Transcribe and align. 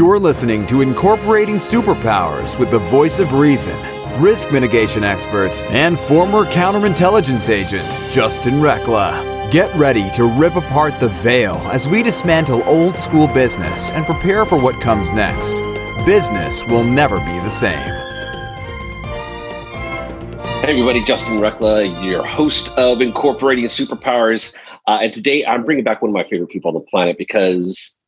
You're 0.00 0.18
listening 0.18 0.64
to 0.64 0.80
Incorporating 0.80 1.56
Superpowers 1.56 2.58
with 2.58 2.70
the 2.70 2.78
voice 2.78 3.18
of 3.18 3.34
reason, 3.34 3.78
risk 4.18 4.50
mitigation 4.50 5.04
expert, 5.04 5.60
and 5.64 6.00
former 6.00 6.46
counterintelligence 6.46 7.50
agent, 7.50 7.86
Justin 8.10 8.54
Rekla. 8.62 9.50
Get 9.50 9.70
ready 9.76 10.08
to 10.12 10.24
rip 10.24 10.56
apart 10.56 10.98
the 11.00 11.10
veil 11.10 11.56
as 11.70 11.86
we 11.86 12.02
dismantle 12.02 12.62
old 12.64 12.96
school 12.96 13.26
business 13.26 13.92
and 13.92 14.06
prepare 14.06 14.46
for 14.46 14.58
what 14.58 14.80
comes 14.80 15.10
next. 15.10 15.56
Business 16.06 16.64
will 16.64 16.82
never 16.82 17.18
be 17.18 17.38
the 17.40 17.50
same. 17.50 17.74
Hey, 20.62 20.70
everybody, 20.70 21.04
Justin 21.04 21.36
Rekla, 21.36 22.02
your 22.02 22.24
host 22.24 22.74
of 22.78 23.02
Incorporating 23.02 23.66
Superpowers. 23.66 24.54
Uh, 24.88 25.00
and 25.02 25.12
today 25.12 25.44
I'm 25.44 25.62
bringing 25.62 25.84
back 25.84 26.00
one 26.00 26.08
of 26.08 26.14
my 26.14 26.24
favorite 26.24 26.48
people 26.48 26.70
on 26.70 26.74
the 26.74 26.88
planet 26.88 27.18
because 27.18 27.99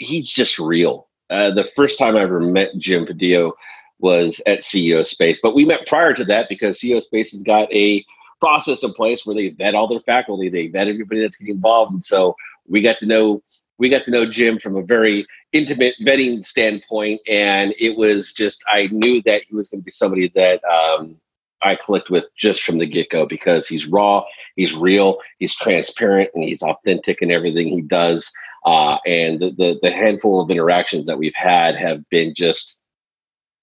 he's 0.00 0.28
just 0.28 0.58
real. 0.58 1.08
Uh, 1.30 1.50
the 1.52 1.70
first 1.76 1.96
time 1.98 2.16
I 2.16 2.22
ever 2.22 2.40
met 2.40 2.70
Jim 2.78 3.06
Padilla 3.06 3.52
was 4.00 4.42
at 4.46 4.60
CEO 4.60 5.06
Space, 5.06 5.38
but 5.40 5.54
we 5.54 5.64
met 5.64 5.86
prior 5.86 6.12
to 6.14 6.24
that 6.24 6.48
because 6.48 6.80
CEO 6.80 7.00
Space 7.00 7.30
has 7.30 7.42
got 7.42 7.72
a 7.72 8.04
process 8.40 8.82
in 8.82 8.92
place 8.94 9.24
where 9.24 9.36
they 9.36 9.50
vet 9.50 9.74
all 9.74 9.86
their 9.86 10.00
faculty, 10.00 10.48
they 10.48 10.66
vet 10.66 10.88
everybody 10.88 11.20
that's 11.20 11.36
getting 11.36 11.54
involved, 11.54 11.92
and 11.92 12.02
so 12.02 12.34
we 12.66 12.82
got 12.82 12.98
to 12.98 13.06
know 13.06 13.42
we 13.78 13.88
got 13.88 14.04
to 14.04 14.10
know 14.10 14.30
Jim 14.30 14.58
from 14.58 14.76
a 14.76 14.82
very 14.82 15.26
intimate 15.52 15.94
vetting 16.02 16.44
standpoint, 16.44 17.20
and 17.28 17.74
it 17.78 17.96
was 17.96 18.32
just 18.32 18.64
I 18.68 18.88
knew 18.90 19.22
that 19.22 19.42
he 19.48 19.54
was 19.54 19.68
going 19.68 19.80
to 19.80 19.84
be 19.84 19.90
somebody 19.90 20.32
that 20.34 20.62
um, 20.64 21.16
I 21.62 21.76
clicked 21.76 22.10
with 22.10 22.24
just 22.36 22.62
from 22.62 22.78
the 22.78 22.86
get 22.86 23.10
go 23.10 23.26
because 23.26 23.68
he's 23.68 23.86
raw, 23.86 24.24
he's 24.56 24.74
real, 24.74 25.18
he's 25.38 25.54
transparent, 25.54 26.30
and 26.34 26.44
he's 26.44 26.62
authentic 26.62 27.22
in 27.22 27.30
everything 27.30 27.68
he 27.68 27.82
does. 27.82 28.30
Uh, 28.64 28.98
and 29.06 29.40
the, 29.40 29.50
the, 29.56 29.78
the 29.82 29.90
handful 29.90 30.40
of 30.40 30.50
interactions 30.50 31.06
that 31.06 31.18
we've 31.18 31.34
had 31.34 31.74
have 31.76 32.06
been 32.10 32.34
just 32.36 32.78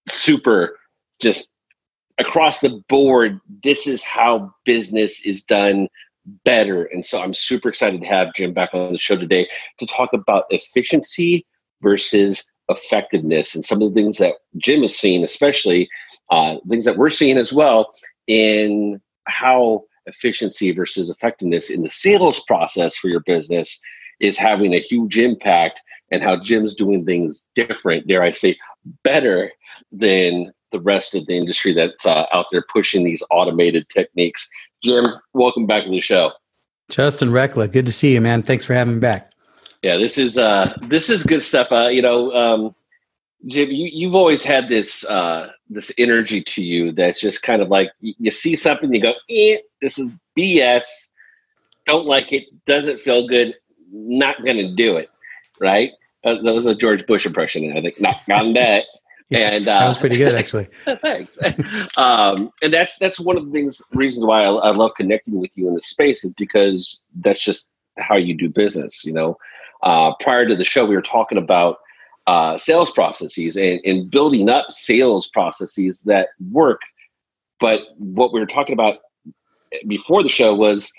super, 0.07 0.77
just 1.21 1.51
across 2.17 2.61
the 2.61 2.81
board. 2.89 3.39
This 3.63 3.85
is 3.87 4.01
how 4.03 4.53
business 4.65 5.25
is 5.25 5.43
done 5.43 5.87
better. 6.43 6.85
And 6.85 7.05
so 7.05 7.21
I'm 7.21 7.33
super 7.33 7.69
excited 7.69 8.01
to 8.01 8.07
have 8.07 8.33
Jim 8.35 8.53
back 8.53 8.73
on 8.73 8.93
the 8.93 8.99
show 8.99 9.17
today 9.17 9.47
to 9.79 9.85
talk 9.85 10.13
about 10.13 10.45
efficiency 10.49 11.45
versus 11.81 12.51
effectiveness 12.69 13.55
and 13.55 13.63
some 13.63 13.81
of 13.81 13.93
the 13.93 14.01
things 14.01 14.17
that 14.17 14.33
Jim 14.57 14.83
is 14.83 14.97
seeing, 14.97 15.23
especially 15.23 15.87
uh, 16.31 16.57
things 16.67 16.85
that 16.85 16.97
we're 16.97 17.09
seeing 17.09 17.37
as 17.37 17.53
well 17.53 17.89
in 18.27 18.99
how 19.25 19.83
efficiency 20.05 20.71
versus 20.71 21.09
effectiveness 21.09 21.69
in 21.69 21.83
the 21.83 21.89
sales 21.89 22.43
process 22.45 22.95
for 22.95 23.07
your 23.09 23.21
business 23.21 23.79
is 24.19 24.37
having 24.37 24.73
a 24.73 24.79
huge 24.79 25.17
impact 25.17 25.81
and 26.11 26.23
how 26.23 26.37
Jim's 26.37 26.75
doing 26.75 27.05
things 27.05 27.47
different, 27.55 28.07
dare 28.07 28.23
I 28.23 28.31
say, 28.31 28.57
better 29.03 29.51
than 29.91 30.53
the 30.71 30.79
rest 30.79 31.15
of 31.15 31.25
the 31.27 31.37
industry 31.37 31.73
that's 31.73 32.05
uh, 32.05 32.25
out 32.33 32.47
there 32.51 32.63
pushing 32.71 33.03
these 33.03 33.23
automated 33.31 33.87
techniques. 33.89 34.49
Jim, 34.83 35.05
welcome 35.33 35.65
back 35.65 35.85
to 35.85 35.89
the 35.89 36.01
show. 36.01 36.31
Justin 36.89 37.29
Rekla, 37.29 37.71
good 37.71 37.85
to 37.85 37.91
see 37.91 38.13
you, 38.13 38.21
man. 38.21 38.43
Thanks 38.43 38.65
for 38.65 38.73
having 38.73 38.95
me 38.95 38.99
back. 38.99 39.31
Yeah, 39.83 39.97
this 39.97 40.17
is 40.17 40.37
uh, 40.37 40.73
this 40.83 41.09
is 41.09 41.23
good 41.23 41.41
stuff. 41.41 41.71
Uh, 41.71 41.87
you 41.87 42.01
know, 42.01 42.31
um, 42.33 42.75
Jim, 43.45 43.69
you, 43.69 43.89
you've 43.91 44.15
always 44.15 44.43
had 44.43 44.69
this 44.69 45.05
uh, 45.05 45.49
this 45.69 45.91
energy 45.97 46.41
to 46.41 46.63
you 46.63 46.91
that's 46.91 47.21
just 47.21 47.43
kind 47.43 47.61
of 47.61 47.69
like 47.69 47.91
you, 47.99 48.13
you 48.17 48.31
see 48.31 48.55
something, 48.55 48.93
you 48.93 49.01
go, 49.01 49.13
eh, 49.29 49.57
"This 49.81 49.99
is 49.99 50.09
BS." 50.37 50.85
Don't 51.85 52.05
like 52.05 52.33
it. 52.33 52.45
Doesn't 52.65 52.99
feel 52.99 53.27
good. 53.27 53.55
Not 53.91 54.43
going 54.43 54.57
to 54.57 54.75
do 54.75 54.97
it. 54.97 55.09
Right? 55.59 55.91
Uh, 56.23 56.35
that 56.41 56.53
was 56.53 56.65
a 56.65 56.75
George 56.75 57.05
Bush 57.05 57.25
impression. 57.25 57.75
I 57.75 57.81
think 57.81 57.99
not 57.99 58.21
on 58.31 58.53
that. 58.53 58.85
yeah, 59.29 59.51
and 59.53 59.67
uh, 59.67 59.79
that 59.79 59.87
was 59.87 59.97
pretty 59.97 60.17
good, 60.17 60.35
actually. 60.35 60.67
thanks. 61.01 61.37
um, 61.97 62.51
and 62.61 62.73
that's 62.73 62.97
that's 62.97 63.19
one 63.19 63.37
of 63.37 63.45
the 63.45 63.51
things 63.51 63.81
reasons 63.91 64.25
why 64.25 64.43
I, 64.43 64.49
I 64.49 64.71
love 64.71 64.91
connecting 64.95 65.39
with 65.39 65.51
you 65.55 65.67
in 65.67 65.75
this 65.75 65.87
space 65.87 66.23
is 66.23 66.33
because 66.37 67.01
that's 67.21 67.43
just 67.43 67.69
how 67.97 68.15
you 68.15 68.35
do 68.35 68.49
business. 68.49 69.05
You 69.05 69.13
know, 69.13 69.37
uh, 69.83 70.13
prior 70.21 70.47
to 70.47 70.55
the 70.55 70.63
show, 70.63 70.85
we 70.85 70.95
were 70.95 71.01
talking 71.01 71.37
about 71.37 71.79
uh, 72.27 72.57
sales 72.57 72.91
processes 72.91 73.55
and, 73.55 73.79
and 73.85 74.11
building 74.11 74.49
up 74.49 74.71
sales 74.71 75.29
processes 75.29 76.01
that 76.01 76.29
work. 76.51 76.81
But 77.59 77.81
what 77.97 78.33
we 78.33 78.39
were 78.39 78.45
talking 78.45 78.73
about 78.73 78.99
before 79.87 80.23
the 80.23 80.29
show 80.29 80.53
was 80.53 80.91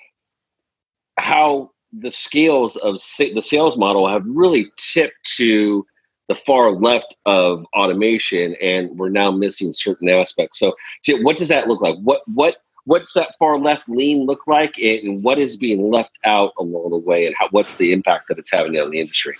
how 1.18 1.70
the 1.92 2.10
scales 2.10 2.76
of 2.76 2.94
the 3.18 3.42
sales 3.42 3.76
model 3.76 4.08
have 4.08 4.24
really 4.26 4.70
tipped 4.76 5.16
to 5.36 5.86
the 6.28 6.34
far 6.34 6.72
left 6.72 7.16
of 7.24 7.64
automation, 7.74 8.54
and 8.60 8.90
we're 8.98 9.08
now 9.08 9.30
missing 9.30 9.72
certain 9.72 10.08
aspects. 10.08 10.58
So, 10.58 10.74
what 11.22 11.38
does 11.38 11.48
that 11.48 11.68
look 11.68 11.80
like? 11.80 11.96
What 12.02 12.20
what 12.26 12.56
what's 12.84 13.14
that 13.14 13.34
far 13.38 13.58
left 13.58 13.88
lean 13.88 14.26
look 14.26 14.46
like, 14.46 14.78
and 14.78 15.22
what 15.22 15.38
is 15.38 15.56
being 15.56 15.90
left 15.90 16.12
out 16.24 16.52
along 16.58 16.90
the 16.90 16.98
way, 16.98 17.26
and 17.26 17.34
how, 17.38 17.48
what's 17.50 17.76
the 17.76 17.92
impact 17.92 18.28
that 18.28 18.38
it's 18.38 18.52
having 18.52 18.76
on 18.76 18.90
the 18.90 19.00
industry? 19.00 19.34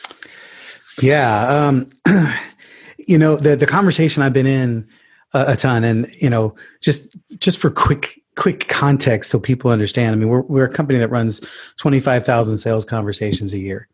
Yeah, 1.02 1.46
um, 1.46 1.88
you 2.98 3.18
know 3.18 3.36
the 3.36 3.56
the 3.56 3.66
conversation 3.66 4.22
I've 4.22 4.32
been 4.32 4.46
in 4.46 4.88
a, 5.34 5.44
a, 5.48 5.56
ton, 5.56 5.84
and 5.84 6.06
you 6.20 6.30
know 6.30 6.54
just 6.80 7.16
just 7.40 7.58
for 7.58 7.70
quick 7.70 8.20
quick 8.36 8.68
context 8.68 9.30
so 9.30 9.40
people 9.40 9.70
understand. 9.70 10.12
I 10.14 10.18
mean, 10.18 10.28
we're 10.28 10.42
we're 10.42 10.66
a 10.66 10.72
company 10.72 10.98
that 10.98 11.10
runs 11.10 11.40
twenty 11.76 12.00
five 12.00 12.24
thousand 12.24 12.58
sales 12.58 12.84
conversations 12.84 13.52
a 13.52 13.58
year, 13.58 13.88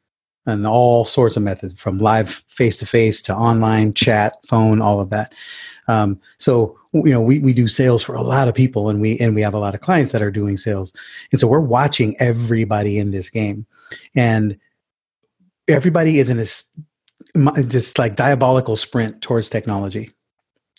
and 0.47 0.67
all 0.67 1.05
sorts 1.05 1.37
of 1.37 1.43
methods 1.43 1.75
from 1.75 1.99
live 1.99 2.29
face 2.49 2.77
to 2.79 2.87
face 2.87 3.21
to 3.23 3.35
online 3.35 3.95
chat, 3.95 4.37
phone, 4.47 4.81
all 4.81 5.01
of 5.01 5.11
that. 5.11 5.35
Um, 5.89 6.21
so 6.39 6.79
you 6.95 7.11
know 7.11 7.21
we, 7.21 7.41
we 7.41 7.53
do 7.53 7.67
sales 7.67 8.03
for 8.03 8.15
a 8.15 8.23
lot 8.23 8.49
of 8.49 8.55
people 8.55 8.89
and 8.89 9.01
we 9.01 9.19
and 9.19 9.35
we 9.35 9.43
have 9.43 9.55
a 9.55 9.59
lot 9.59 9.75
of 9.75 9.81
clients 9.81 10.13
that 10.13 10.23
are 10.23 10.31
doing 10.31 10.57
sales 10.57 10.93
and 11.33 11.41
so 11.41 11.49
we're 11.49 11.61
watching 11.61 12.15
everybody 12.21 12.99
in 12.99 13.11
this 13.11 13.29
game 13.29 13.67
and 14.15 14.59
everybody 15.69 16.21
is 16.21 16.31
in 16.31 16.37
this 16.37 16.65
this 17.57 17.99
like 17.99 18.15
diabolical 18.15 18.77
sprint 18.77 19.21
towards 19.23 19.49
technology 19.49 20.13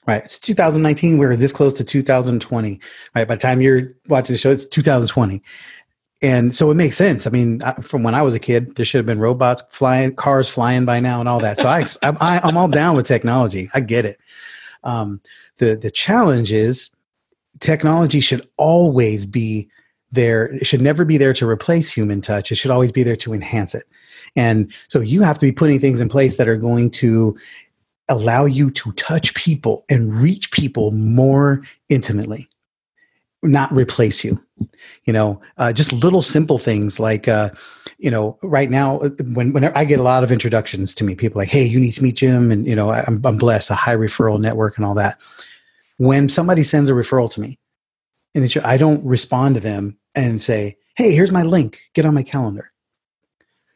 right. 0.08 0.24
It's 0.24 0.40
2019 0.40 1.18
we're 1.18 1.36
this 1.36 1.54
close 1.54 1.74
to 1.76 1.84
2020 1.84 2.80
right. 3.16 3.28
By 3.28 3.36
the 3.36 3.42
time 3.42 3.62
you're 3.62 3.94
watching 4.08 4.34
the 4.34 4.38
show 4.38 4.52
it's 4.52 4.66
2020 4.66 5.42
and 6.22 6.56
so 6.56 6.72
it 6.72 6.76
makes 6.76 6.96
sense. 6.96 7.28
I 7.28 7.30
mean 7.30 7.62
from 7.82 8.04
when 8.04 8.16
i 8.16 8.22
was 8.22 8.34
a 8.34 8.40
kid 8.40 8.76
there 8.76 8.86
should 8.86 9.00
have 9.00 9.06
been 9.06 9.20
robots 9.20 9.64
flying 9.70 10.16
cars 10.16 10.50
flying 10.50 10.86
by 10.86 11.00
now 11.00 11.20
and 11.20 11.30
all 11.30 11.40
that. 11.42 11.60
So 11.60 11.70
I, 11.70 11.86
I 12.20 12.40
i'm 12.44 12.58
all 12.58 12.68
down 12.68 12.96
with 12.96 13.06
technology. 13.06 13.70
I 13.74 13.80
get 13.80 14.06
it. 14.06 14.18
Um, 14.84 15.22
the 15.58 15.76
the 15.76 15.92
challenge 15.92 16.52
is 16.52 16.96
technology 17.60 18.20
should 18.20 18.48
always 18.58 19.26
be 19.26 19.70
there. 20.12 20.46
It 20.46 20.66
should 20.66 20.82
never 20.82 21.06
be 21.06 21.18
there 21.18 21.34
to 21.34 21.48
replace 21.48 21.92
human 21.92 22.22
touch. 22.22 22.52
It 22.52 22.56
should 22.56 22.72
always 22.72 22.92
be 22.92 23.04
there 23.04 23.16
to 23.18 23.34
enhance 23.34 23.76
it. 23.76 23.84
And 24.36 24.74
so 24.88 25.00
you 25.00 25.22
have 25.22 25.38
to 25.40 25.46
be 25.46 25.52
putting 25.52 25.80
things 25.80 26.02
in 26.02 26.10
place 26.10 26.38
that 26.38 26.48
are 26.48 26.58
going 26.58 26.92
to 26.92 27.38
allow 28.10 28.46
you 28.46 28.70
to 28.72 28.92
touch 28.94 29.34
people 29.34 29.86
and 29.90 30.14
reach 30.14 30.52
people 30.52 30.92
more 30.92 31.64
intimately 31.90 32.48
not 33.48 33.72
replace 33.72 34.24
you. 34.24 34.42
You 35.04 35.14
know 35.14 35.42
uh, 35.58 35.74
just 35.74 35.92
little 35.92 36.22
simple 36.22 36.58
things 36.58 37.00
like 37.00 37.28
uh, 37.28 37.50
you 37.98 38.10
know 38.10 38.38
right 38.42 38.70
now 38.70 39.00
uh, 39.00 39.10
when 39.34 39.52
whenever 39.52 39.78
i 39.78 39.84
get 39.84 40.00
a 40.00 40.04
lot 40.04 40.24
of 40.24 40.32
introductions 40.32 40.96
to 40.96 41.04
me 41.04 41.14
people 41.14 41.40
like 41.40 41.50
hey 41.50 41.64
you 41.64 41.80
need 41.80 41.92
to 41.92 42.02
meet 42.02 42.16
jim 42.16 42.52
and 42.52 42.66
you 42.66 42.76
know 42.76 42.90
i'm, 42.90 43.22
I'm 43.26 43.38
blessed 43.38 43.70
a 43.70 43.76
high 43.76 43.98
referral 43.98 44.40
network 44.40 44.78
and 44.78 44.86
all 44.86 44.96
that. 44.96 45.20
When 45.98 46.30
somebody 46.30 46.64
sends 46.64 46.90
a 46.90 46.94
referral 46.94 47.30
to 47.32 47.42
me 47.42 47.60
and 48.34 48.46
it's, 48.46 48.56
i 48.58 48.78
don't 48.78 49.04
respond 49.06 49.56
to 49.56 49.62
them 49.62 49.98
and 50.16 50.42
say 50.42 50.78
hey 50.96 51.14
here's 51.14 51.34
my 51.34 51.44
link. 51.44 51.82
Get 51.94 52.06
on 52.06 52.14
my 52.14 52.24
calendar. 52.24 52.72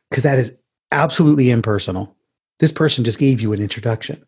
Because 0.09 0.23
that 0.23 0.39
is 0.39 0.55
absolutely 0.91 1.51
impersonal. 1.51 2.15
This 2.59 2.71
person 2.71 3.03
just 3.03 3.19
gave 3.19 3.41
you 3.41 3.53
an 3.53 3.61
introduction. 3.61 4.23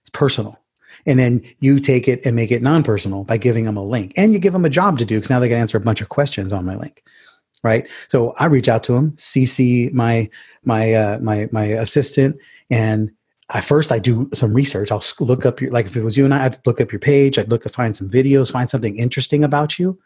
It's 0.00 0.10
personal. 0.10 0.58
And 1.06 1.18
then 1.18 1.42
you 1.60 1.80
take 1.80 2.06
it 2.08 2.24
and 2.24 2.36
make 2.36 2.50
it 2.50 2.62
non 2.62 2.82
personal 2.82 3.24
by 3.24 3.36
giving 3.36 3.64
them 3.64 3.76
a 3.76 3.84
link. 3.84 4.12
And 4.16 4.32
you 4.32 4.38
give 4.38 4.52
them 4.52 4.64
a 4.64 4.70
job 4.70 4.98
to 4.98 5.04
do 5.04 5.16
because 5.16 5.30
now 5.30 5.40
they 5.40 5.48
can 5.48 5.58
answer 5.58 5.78
a 5.78 5.80
bunch 5.80 6.00
of 6.00 6.08
questions 6.08 6.52
on 6.52 6.64
my 6.64 6.76
link. 6.76 7.02
Right. 7.64 7.88
So 8.08 8.34
I 8.38 8.46
reach 8.46 8.68
out 8.68 8.82
to 8.84 8.92
them, 8.92 9.12
CC 9.12 9.92
my 9.92 10.28
my 10.64 10.92
uh, 10.92 11.18
my 11.20 11.48
my 11.52 11.64
assistant, 11.64 12.36
and 12.70 13.10
I 13.50 13.60
first 13.60 13.92
I 13.92 13.98
do 14.00 14.28
some 14.34 14.52
research. 14.52 14.90
I'll 14.90 15.02
look 15.20 15.46
up 15.46 15.60
your 15.60 15.70
like 15.70 15.86
if 15.86 15.96
it 15.96 16.02
was 16.02 16.16
you 16.16 16.24
and 16.24 16.34
I, 16.34 16.46
I'd 16.46 16.60
look 16.66 16.80
up 16.80 16.90
your 16.90 16.98
page. 16.98 17.38
I'd 17.38 17.50
look 17.50 17.62
to 17.62 17.68
find 17.68 17.96
some 17.96 18.10
videos, 18.10 18.50
find 18.50 18.68
something 18.68 18.96
interesting 18.96 19.44
about 19.44 19.78
you. 19.78 19.98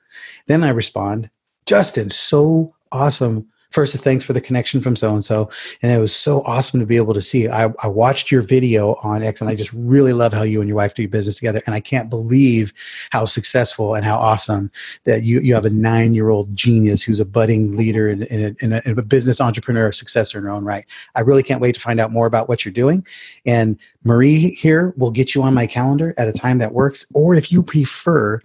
Then 0.49 0.65
I 0.65 0.71
respond, 0.71 1.31
Justin, 1.65 2.11
so 2.11 2.75
awesome 2.93 3.49
first 3.77 3.95
thanks 3.97 4.25
for 4.25 4.33
the 4.33 4.41
connection 4.41 4.81
from 4.81 4.97
so 4.97 5.13
and 5.13 5.23
so 5.23 5.51
and 5.83 5.93
it 5.93 5.99
was 5.99 6.17
so 6.17 6.41
awesome 6.47 6.81
to 6.81 6.87
be 6.87 6.97
able 6.97 7.13
to 7.13 7.21
see. 7.21 7.47
I, 7.47 7.71
I 7.83 7.89
watched 7.89 8.31
your 8.31 8.41
video 8.41 8.95
on 9.03 9.23
x 9.23 9.43
and 9.43 9.51
i 9.51 9.55
just 9.55 9.71
really 9.75 10.15
love 10.15 10.33
how 10.33 10.45
you 10.45 10.63
and 10.63 10.69
your 10.69 10.79
wife 10.79 10.95
do 10.95 11.07
business 11.07 11.37
together. 11.37 11.61
And 11.67 11.75
i 11.75 11.81
can't 11.81 12.09
believe 12.09 12.73
how 13.11 13.27
successful 13.27 13.95
and 13.95 14.03
how 14.03 14.17
awesome 14.17 14.71
that 15.05 15.25
you, 15.25 15.41
you 15.41 15.53
have 15.53 15.67
a 15.67 15.71
nine 15.71 16.15
year 16.15 16.31
old 16.31 16.57
genius 16.57 17.03
who's 17.03 17.21
a 17.21 17.27
budding 17.27 17.77
leader 17.77 18.09
and, 18.09 18.23
and, 18.23 18.57
and, 18.63 18.73
a, 18.73 18.99
a 18.99 19.03
business 19.03 19.43
entrepreneur 19.43 19.93
successor 19.93 20.39
in 20.39 20.45
her 20.45 20.51
own 20.51 20.65
right. 20.65 20.87
I 21.15 21.21
really 21.21 21.43
can't 21.43 21.61
wait 21.61 21.75
to 21.75 21.81
find 21.81 22.01
out 22.01 22.11
more 22.11 22.25
about 22.25 22.49
what 22.49 22.65
you're 22.65 22.73
doing. 22.73 23.07
And 23.45 23.79
marie 24.05 24.55
here 24.55 24.95
will 24.97 25.11
get 25.11 25.35
you 25.35 25.43
on 25.43 25.53
my 25.53 25.67
calendar 25.67 26.15
at 26.17 26.29
a 26.29 26.33
time 26.33 26.57
that 26.59 26.73
works. 26.73 27.05
Or 27.13 27.35
if 27.35 27.53
you 27.53 27.63
prefer 27.63 28.41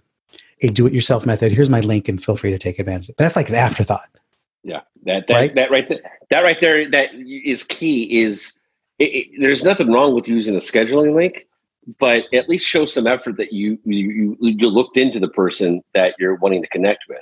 a 0.60 0.68
do-it-yourself 0.68 1.24
method 1.24 1.52
here's 1.52 1.70
my 1.70 1.80
link 1.80 2.06
and 2.06 2.22
feel 2.22 2.36
free 2.36 2.50
to 2.50 2.58
take 2.58 2.78
advantage. 2.78 3.10
That's 3.16 3.34
like 3.34 3.48
an 3.48 3.54
afterthought 3.54 4.10
yeah, 4.64 4.80
that 5.04 5.26
that 5.26 5.34
right? 5.34 5.54
that 5.54 5.70
right 5.70 5.88
there, 5.88 6.00
that 6.30 6.40
right 6.42 6.60
there, 6.60 6.90
that 6.90 7.14
is 7.14 7.64
key. 7.64 8.20
Is 8.20 8.54
it, 8.98 9.04
it, 9.04 9.26
there's 9.40 9.64
nothing 9.64 9.90
wrong 9.90 10.14
with 10.14 10.28
using 10.28 10.54
a 10.54 10.58
scheduling 10.58 11.16
link, 11.16 11.46
but 11.98 12.24
at 12.32 12.48
least 12.48 12.66
show 12.66 12.86
some 12.86 13.06
effort 13.06 13.36
that 13.38 13.52
you 13.52 13.78
you 13.84 14.36
you 14.40 14.68
looked 14.68 14.96
into 14.96 15.18
the 15.18 15.28
person 15.28 15.82
that 15.94 16.14
you're 16.18 16.36
wanting 16.36 16.62
to 16.62 16.68
connect 16.68 17.04
with, 17.08 17.18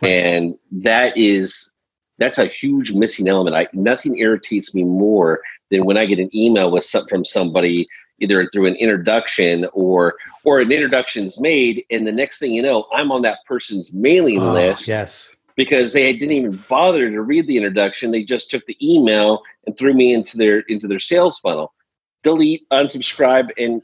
right. 0.00 0.08
and 0.08 0.58
that 0.70 1.16
is 1.16 1.72
that's 2.18 2.38
a 2.38 2.46
huge 2.46 2.92
missing 2.92 3.26
element. 3.26 3.56
I, 3.56 3.66
nothing 3.72 4.18
irritates 4.18 4.74
me 4.74 4.84
more 4.84 5.40
than 5.70 5.84
when 5.84 5.98
I 5.98 6.06
get 6.06 6.18
an 6.18 6.34
email 6.34 6.70
with 6.70 6.84
some, 6.84 7.06
from 7.06 7.24
somebody 7.24 7.86
either 8.20 8.48
through 8.52 8.66
an 8.66 8.74
introduction 8.76 9.66
or 9.72 10.14
or 10.44 10.60
an 10.60 10.70
introduction's 10.70 11.40
made, 11.40 11.84
and 11.90 12.06
the 12.06 12.12
next 12.12 12.38
thing 12.38 12.52
you 12.52 12.62
know, 12.62 12.86
I'm 12.92 13.10
on 13.10 13.22
that 13.22 13.38
person's 13.46 13.92
mailing 13.92 14.38
oh, 14.38 14.52
list. 14.52 14.86
Yes 14.86 15.34
because 15.58 15.92
they 15.92 16.12
didn't 16.12 16.36
even 16.36 16.56
bother 16.68 17.10
to 17.10 17.20
read 17.20 17.48
the 17.48 17.56
introduction. 17.56 18.12
They 18.12 18.22
just 18.22 18.48
took 18.48 18.64
the 18.66 18.76
email 18.80 19.42
and 19.66 19.76
threw 19.76 19.92
me 19.92 20.14
into 20.14 20.38
their 20.38 20.60
into 20.60 20.86
their 20.86 21.00
sales 21.00 21.40
funnel. 21.40 21.74
Delete, 22.22 22.62
unsubscribe, 22.72 23.50
and 23.58 23.82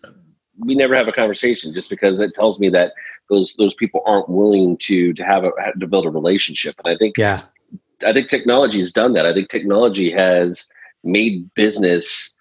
we 0.61 0.77
never 0.77 0.95
have 0.95 1.09
a 1.09 1.13
conversation 1.13 1.75
just 1.75 1.91
because 1.91 2.21
it 2.21 2.33
tells 2.37 2.61
me 2.61 2.69
that 2.69 2.93
those 3.29 3.55
those 3.57 3.75
people 3.75 4.03
aren't 4.07 4.29
willing 4.29 4.77
to 4.79 5.13
to 5.15 5.25
have 5.25 5.43
a 5.43 5.51
to 5.81 5.87
build 5.89 6.07
a 6.07 6.11
relationship. 6.11 6.77
And 6.85 6.95
I 6.95 6.97
think 6.97 7.19
yeah, 7.19 7.43
I 8.07 8.13
think 8.13 8.29
technology 8.29 8.79
has 8.79 8.93
done 8.93 9.13
that. 9.15 9.27
I 9.27 9.35
think 9.35 9.49
technology 9.49 10.13
has 10.13 10.69
made 11.03 11.53
business 11.55 12.35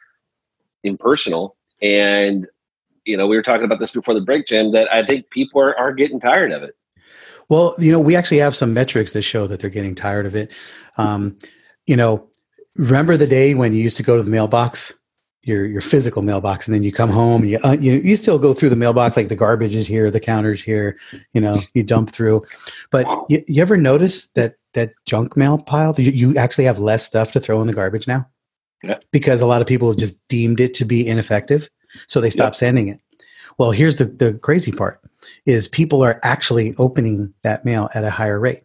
impersonal 0.83 1.55
and 1.81 2.45
you 3.05 3.17
know 3.17 3.25
we 3.25 3.35
were 3.35 3.43
talking 3.43 3.65
about 3.65 3.79
this 3.79 3.91
before 3.91 4.13
the 4.13 4.21
break 4.21 4.45
jim 4.45 4.71
that 4.73 4.91
i 4.93 5.05
think 5.05 5.29
people 5.29 5.61
are, 5.61 5.77
are 5.77 5.93
getting 5.93 6.19
tired 6.19 6.51
of 6.51 6.61
it 6.61 6.75
well, 7.53 7.75
you 7.77 7.91
know, 7.91 7.99
we 7.99 8.15
actually 8.15 8.39
have 8.39 8.55
some 8.55 8.73
metrics 8.73 9.13
that 9.13 9.21
show 9.21 9.45
that 9.45 9.59
they're 9.59 9.69
getting 9.69 9.93
tired 9.93 10.25
of 10.25 10.35
it. 10.35 10.51
Um, 10.97 11.37
you 11.85 11.95
know, 11.95 12.27
remember 12.75 13.15
the 13.15 13.27
day 13.27 13.53
when 13.53 13.73
you 13.73 13.83
used 13.83 13.97
to 13.97 14.03
go 14.03 14.17
to 14.17 14.23
the 14.23 14.29
mailbox, 14.29 14.91
your 15.43 15.67
your 15.67 15.81
physical 15.81 16.23
mailbox, 16.23 16.67
and 16.67 16.73
then 16.73 16.81
you 16.81 16.91
come 16.91 17.11
home 17.11 17.43
and 17.43 17.51
you 17.51 17.59
uh, 17.63 17.77
you, 17.79 17.93
you 17.93 18.15
still 18.15 18.39
go 18.39 18.55
through 18.55 18.69
the 18.69 18.75
mailbox 18.75 19.15
like 19.15 19.27
the 19.27 19.35
garbage 19.35 19.75
is 19.75 19.85
here, 19.85 20.09
the 20.09 20.19
counters 20.19 20.63
here, 20.63 20.97
you 21.33 21.41
know, 21.41 21.61
you 21.75 21.83
dump 21.83 22.09
through. 22.09 22.41
But 22.89 23.05
you, 23.29 23.43
you 23.47 23.61
ever 23.61 23.77
notice 23.77 24.27
that 24.29 24.55
that 24.73 24.93
junk 25.05 25.37
mail 25.37 25.59
pile? 25.59 25.93
You, 25.95 26.11
you 26.11 26.35
actually 26.37 26.65
have 26.65 26.79
less 26.79 27.05
stuff 27.05 27.33
to 27.33 27.39
throw 27.39 27.61
in 27.61 27.67
the 27.67 27.73
garbage 27.73 28.07
now 28.07 28.27
yeah. 28.83 28.97
because 29.11 29.43
a 29.43 29.45
lot 29.45 29.61
of 29.61 29.67
people 29.67 29.89
have 29.89 29.97
just 29.97 30.17
deemed 30.27 30.59
it 30.59 30.73
to 30.75 30.85
be 30.85 31.07
ineffective, 31.07 31.69
so 32.07 32.19
they 32.19 32.31
stop 32.31 32.55
sending 32.55 32.87
it. 32.87 32.99
Well, 33.59 33.69
here's 33.69 33.97
the 33.97 34.05
the 34.05 34.33
crazy 34.39 34.71
part 34.71 35.02
is 35.45 35.67
people 35.67 36.03
are 36.03 36.19
actually 36.23 36.73
opening 36.77 37.33
that 37.43 37.65
mail 37.65 37.89
at 37.93 38.03
a 38.03 38.09
higher 38.09 38.39
rate. 38.39 38.63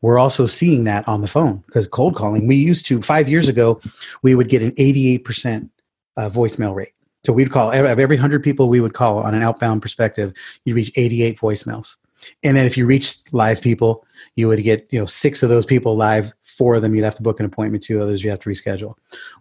We're 0.00 0.18
also 0.18 0.46
seeing 0.46 0.84
that 0.84 1.06
on 1.06 1.20
the 1.20 1.28
phone 1.28 1.62
because 1.66 1.86
cold 1.86 2.16
calling, 2.16 2.46
we 2.46 2.56
used 2.56 2.86
to, 2.86 3.02
five 3.02 3.28
years 3.28 3.48
ago, 3.48 3.80
we 4.22 4.34
would 4.34 4.48
get 4.48 4.62
an 4.62 4.72
88% 4.72 5.70
uh, 6.16 6.30
voicemail 6.30 6.74
rate. 6.74 6.92
So 7.24 7.32
we'd 7.32 7.50
call, 7.50 7.70
of 7.70 7.98
every 7.98 8.16
100 8.16 8.42
people 8.42 8.68
we 8.68 8.80
would 8.80 8.94
call 8.94 9.18
on 9.18 9.34
an 9.34 9.42
outbound 9.42 9.82
perspective, 9.82 10.32
you 10.64 10.74
reach 10.74 10.90
88 10.96 11.38
voicemails. 11.38 11.96
And 12.42 12.56
then 12.56 12.66
if 12.66 12.76
you 12.76 12.86
reach 12.86 13.16
live 13.32 13.60
people, 13.60 14.04
you 14.36 14.48
would 14.48 14.62
get, 14.62 14.86
you 14.90 14.98
know, 14.98 15.06
six 15.06 15.42
of 15.42 15.50
those 15.50 15.66
people 15.66 15.96
live, 15.96 16.32
four 16.42 16.74
of 16.74 16.82
them 16.82 16.94
you'd 16.94 17.04
have 17.04 17.14
to 17.14 17.22
book 17.22 17.40
an 17.40 17.46
appointment 17.46 17.82
to, 17.84 18.00
others 18.00 18.22
you 18.22 18.30
have 18.30 18.40
to 18.40 18.48
reschedule. 18.50 18.94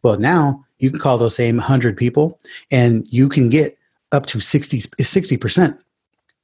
Well, 0.03 0.17
now 0.17 0.65
you 0.79 0.89
can 0.89 0.99
call 0.99 1.17
those 1.17 1.35
same 1.35 1.57
100 1.57 1.97
people 1.97 2.39
and 2.71 3.05
you 3.11 3.29
can 3.29 3.49
get 3.49 3.77
up 4.11 4.25
to 4.27 4.39
60, 4.39 4.79
60% 4.79 5.77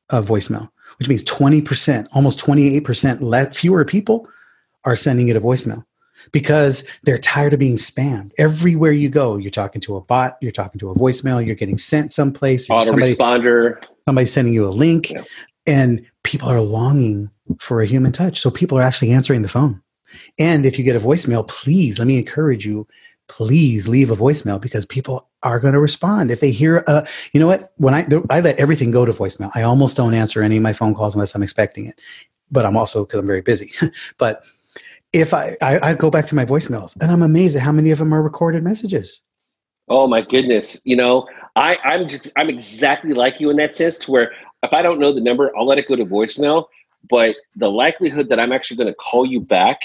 of 0.09 0.27
voicemail, 0.27 0.69
which 0.99 1.09
means 1.09 1.23
20%, 1.23 2.07
almost 2.13 2.39
28% 2.39 3.21
less, 3.21 3.57
fewer 3.57 3.85
people 3.85 4.27
are 4.83 4.95
sending 4.95 5.27
it 5.27 5.35
a 5.35 5.41
voicemail 5.41 5.83
because 6.31 6.87
they're 7.03 7.17
tired 7.17 7.53
of 7.53 7.59
being 7.59 7.75
spammed. 7.75 8.31
Everywhere 8.37 8.91
you 8.91 9.09
go, 9.09 9.37
you're 9.37 9.51
talking 9.51 9.81
to 9.81 9.95
a 9.95 10.01
bot, 10.01 10.37
you're 10.41 10.51
talking 10.51 10.79
to 10.79 10.89
a 10.89 10.95
voicemail, 10.95 11.45
you're 11.45 11.55
getting 11.55 11.77
sent 11.77 12.11
someplace. 12.11 12.67
Autoresponder. 12.67 13.83
Somebody's 14.07 14.33
sending 14.33 14.53
you 14.53 14.65
a 14.65 14.69
link, 14.69 15.11
yeah. 15.11 15.23
and 15.65 16.05
people 16.23 16.47
are 16.47 16.61
longing 16.61 17.31
for 17.59 17.81
a 17.81 17.85
human 17.85 18.11
touch. 18.11 18.39
So 18.39 18.51
people 18.51 18.77
are 18.77 18.83
actually 18.83 19.11
answering 19.11 19.41
the 19.41 19.49
phone. 19.49 19.81
And 20.37 20.65
if 20.65 20.77
you 20.77 20.85
get 20.85 20.95
a 20.95 20.99
voicemail, 20.99 21.47
please 21.47 21.99
let 21.99 22.07
me 22.07 22.17
encourage 22.17 22.65
you 22.65 22.87
please 23.27 23.87
leave 23.87 24.11
a 24.11 24.15
voicemail 24.15 24.59
because 24.59 24.85
people 24.85 25.27
are 25.45 25.59
going 25.59 25.73
to 25.73 25.79
respond. 25.79 26.31
If 26.31 26.41
they 26.41 26.51
hear 26.51 26.83
uh 26.87 27.05
you 27.31 27.39
know 27.39 27.47
what? 27.47 27.71
When 27.77 27.93
i 27.93 28.05
i 28.29 28.41
let 28.41 28.59
everything 28.59 28.91
go 28.91 29.05
to 29.05 29.13
voicemail. 29.13 29.51
I 29.55 29.61
almost 29.61 29.95
don't 29.95 30.13
answer 30.13 30.41
any 30.41 30.57
of 30.57 30.63
my 30.63 30.73
phone 30.73 30.93
calls 30.93 31.15
unless 31.15 31.35
i'm 31.35 31.43
expecting 31.43 31.85
it 31.85 31.99
but 32.51 32.65
i'm 32.65 32.77
also 32.77 33.05
because 33.05 33.19
i'm 33.19 33.27
very 33.27 33.41
busy. 33.41 33.71
But 34.17 34.43
if 35.13 35.33
I, 35.33 35.55
I 35.61 35.79
i 35.79 35.93
go 35.93 36.09
back 36.09 36.25
to 36.27 36.35
my 36.35 36.45
voicemails 36.45 36.97
and 37.01 37.11
i'm 37.11 37.21
amazed 37.21 37.55
at 37.55 37.61
how 37.61 37.71
many 37.71 37.91
of 37.91 37.99
them 37.99 38.13
are 38.13 38.21
recorded 38.21 38.63
messages. 38.63 39.21
Oh 39.87 40.07
my 40.07 40.21
goodness. 40.21 40.81
You 40.83 40.95
know 40.95 41.27
i 41.55 41.77
i'm 41.83 42.07
just 42.07 42.31
i'm 42.37 42.49
exactly 42.49 43.13
like 43.13 43.39
you 43.39 43.49
in 43.49 43.57
that 43.57 43.75
sense 43.75 43.97
to 43.97 44.11
where 44.11 44.31
if 44.63 44.73
i 44.73 44.81
don't 44.81 44.99
know 44.99 45.11
the 45.11 45.21
number 45.21 45.51
i'll 45.57 45.65
let 45.65 45.77
it 45.77 45.87
go 45.87 45.95
to 45.95 46.05
voicemail 46.05 46.65
but 47.09 47.35
the 47.55 47.69
likelihood 47.69 48.29
that 48.29 48.39
i'm 48.39 48.51
actually 48.51 48.77
going 48.77 48.87
to 48.87 48.95
call 48.95 49.25
you 49.25 49.39
back 49.39 49.79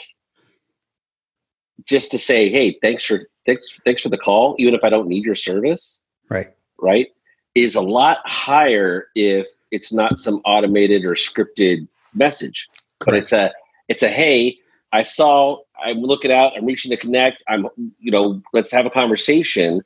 just 1.86 2.10
to 2.10 2.18
say, 2.18 2.48
hey, 2.48 2.78
thanks 2.82 3.04
for 3.04 3.28
thanks 3.46 3.78
thanks 3.84 4.02
for 4.02 4.08
the 4.08 4.18
call, 4.18 4.56
even 4.58 4.74
if 4.74 4.84
I 4.84 4.90
don't 4.90 5.08
need 5.08 5.24
your 5.24 5.34
service. 5.34 6.00
Right. 6.28 6.48
Right. 6.78 7.08
Is 7.54 7.74
a 7.74 7.80
lot 7.80 8.18
higher 8.24 9.08
if 9.14 9.46
it's 9.70 9.92
not 9.92 10.18
some 10.18 10.40
automated 10.44 11.04
or 11.04 11.14
scripted 11.14 11.88
message. 12.14 12.68
Correct. 12.98 13.04
But 13.06 13.14
it's 13.14 13.32
a 13.32 13.52
it's 13.88 14.02
a 14.02 14.08
hey, 14.08 14.58
I 14.92 15.02
saw 15.02 15.58
I'm 15.84 15.98
looking 15.98 16.32
out, 16.32 16.52
I'm 16.56 16.66
reaching 16.66 16.90
to 16.90 16.96
connect, 16.96 17.42
I'm 17.48 17.66
you 17.98 18.10
know, 18.10 18.42
let's 18.52 18.70
have 18.72 18.86
a 18.86 18.90
conversation. 18.90 19.82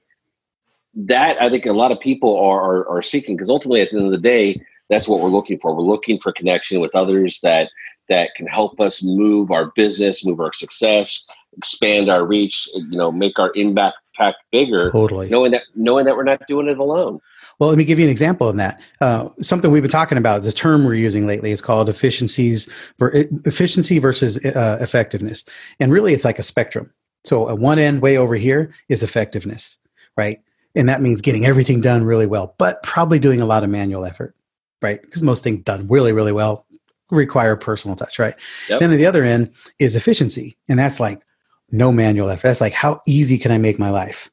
That 0.97 1.43
I 1.43 1.49
think 1.49 1.67
a 1.67 1.73
lot 1.73 1.91
of 1.91 1.99
people 2.01 2.39
are 2.39 2.61
are, 2.61 2.89
are 2.89 3.03
seeking 3.03 3.37
because 3.37 3.51
ultimately 3.51 3.81
at 3.81 3.91
the 3.91 3.97
end 3.97 4.07
of 4.07 4.13
the 4.13 4.19
day, 4.19 4.61
that's 4.89 5.09
what 5.09 5.21
we're 5.21 5.29
looking 5.29 5.59
for. 5.59 5.75
We're 5.75 5.83
looking 5.83 6.21
for 6.21 6.33
connection 6.33 6.81
with 6.81 6.95
others 6.95 7.41
that 7.43 7.71
that 8.09 8.35
can 8.37 8.47
help 8.47 8.81
us 8.81 9.03
move 9.03 9.51
our 9.51 9.73
business, 9.75 10.25
move 10.25 10.41
our 10.41 10.53
success, 10.53 11.25
expand 11.57 12.11
our 12.11 12.25
reach, 12.25 12.69
you 12.75 12.97
know, 12.97 13.13
make 13.13 13.39
our 13.39 13.53
impact 13.55 13.97
pack 14.17 14.35
bigger. 14.53 14.91
Totally. 14.91 15.29
Knowing 15.29 15.53
that 15.53 15.63
knowing 15.75 16.05
that 16.07 16.17
we're 16.17 16.25
not 16.25 16.41
doing 16.47 16.69
it 16.69 16.79
alone. 16.79 17.21
Well, 17.59 17.69
let 17.69 17.79
me 17.79 17.85
give 17.85 17.99
you 17.99 18.05
an 18.05 18.11
example 18.11 18.49
of 18.49 18.57
that. 18.57 18.81
Uh, 19.01 19.29
something 19.41 19.71
we've 19.71 19.83
been 19.83 19.91
talking 19.91 20.19
about 20.19 20.41
is 20.41 20.47
a 20.47 20.53
term 20.53 20.85
we're 20.85 20.95
using 20.95 21.27
lately. 21.27 21.53
It's 21.53 21.61
called 21.61 21.89
efficiencies, 21.89 22.69
efficiency 23.01 23.99
versus 23.99 24.45
uh, 24.45 24.79
effectiveness, 24.81 25.45
and 25.79 25.93
really, 25.93 26.15
it's 26.15 26.25
like 26.25 26.39
a 26.39 26.43
spectrum. 26.43 26.93
So, 27.25 27.49
at 27.49 27.59
one 27.59 27.79
end, 27.79 28.03
way 28.03 28.19
over 28.19 28.35
here, 28.35 28.75
is 28.89 29.03
effectiveness, 29.03 29.79
right? 30.17 30.41
And 30.75 30.89
that 30.89 31.01
means 31.01 31.23
getting 31.23 31.47
everything 31.47 31.81
done 31.81 32.05
really 32.05 32.27
well, 32.27 32.55
but 32.59 32.83
probably 32.83 33.19
doing 33.19 33.41
a 33.41 33.47
lot 33.47 33.63
of 33.63 33.71
manual 33.71 34.05
effort, 34.05 34.35
right? 34.83 35.01
Because 35.01 35.23
most 35.23 35.45
things 35.45 35.63
done 35.63 35.87
really, 35.89 36.13
really 36.13 36.33
well 36.33 36.67
require 37.11 37.55
personal 37.55 37.97
touch, 37.97 38.19
right? 38.19 38.35
Yep. 38.69 38.81
Then 38.81 38.93
at 38.93 38.97
the 38.97 39.07
other 39.07 39.23
end 39.23 39.53
is 39.79 39.95
efficiency, 39.95 40.59
and 40.69 40.79
that's 40.79 40.99
like 40.99 41.23
no 41.71 41.93
manual 41.93 42.31
effort. 42.31 42.49
That's 42.49 42.61
like, 42.61 42.73
how 42.73 43.01
easy 43.07 43.39
can 43.39 43.53
I 43.53 43.59
make 43.59 43.79
my 43.79 43.91
life? 43.91 44.31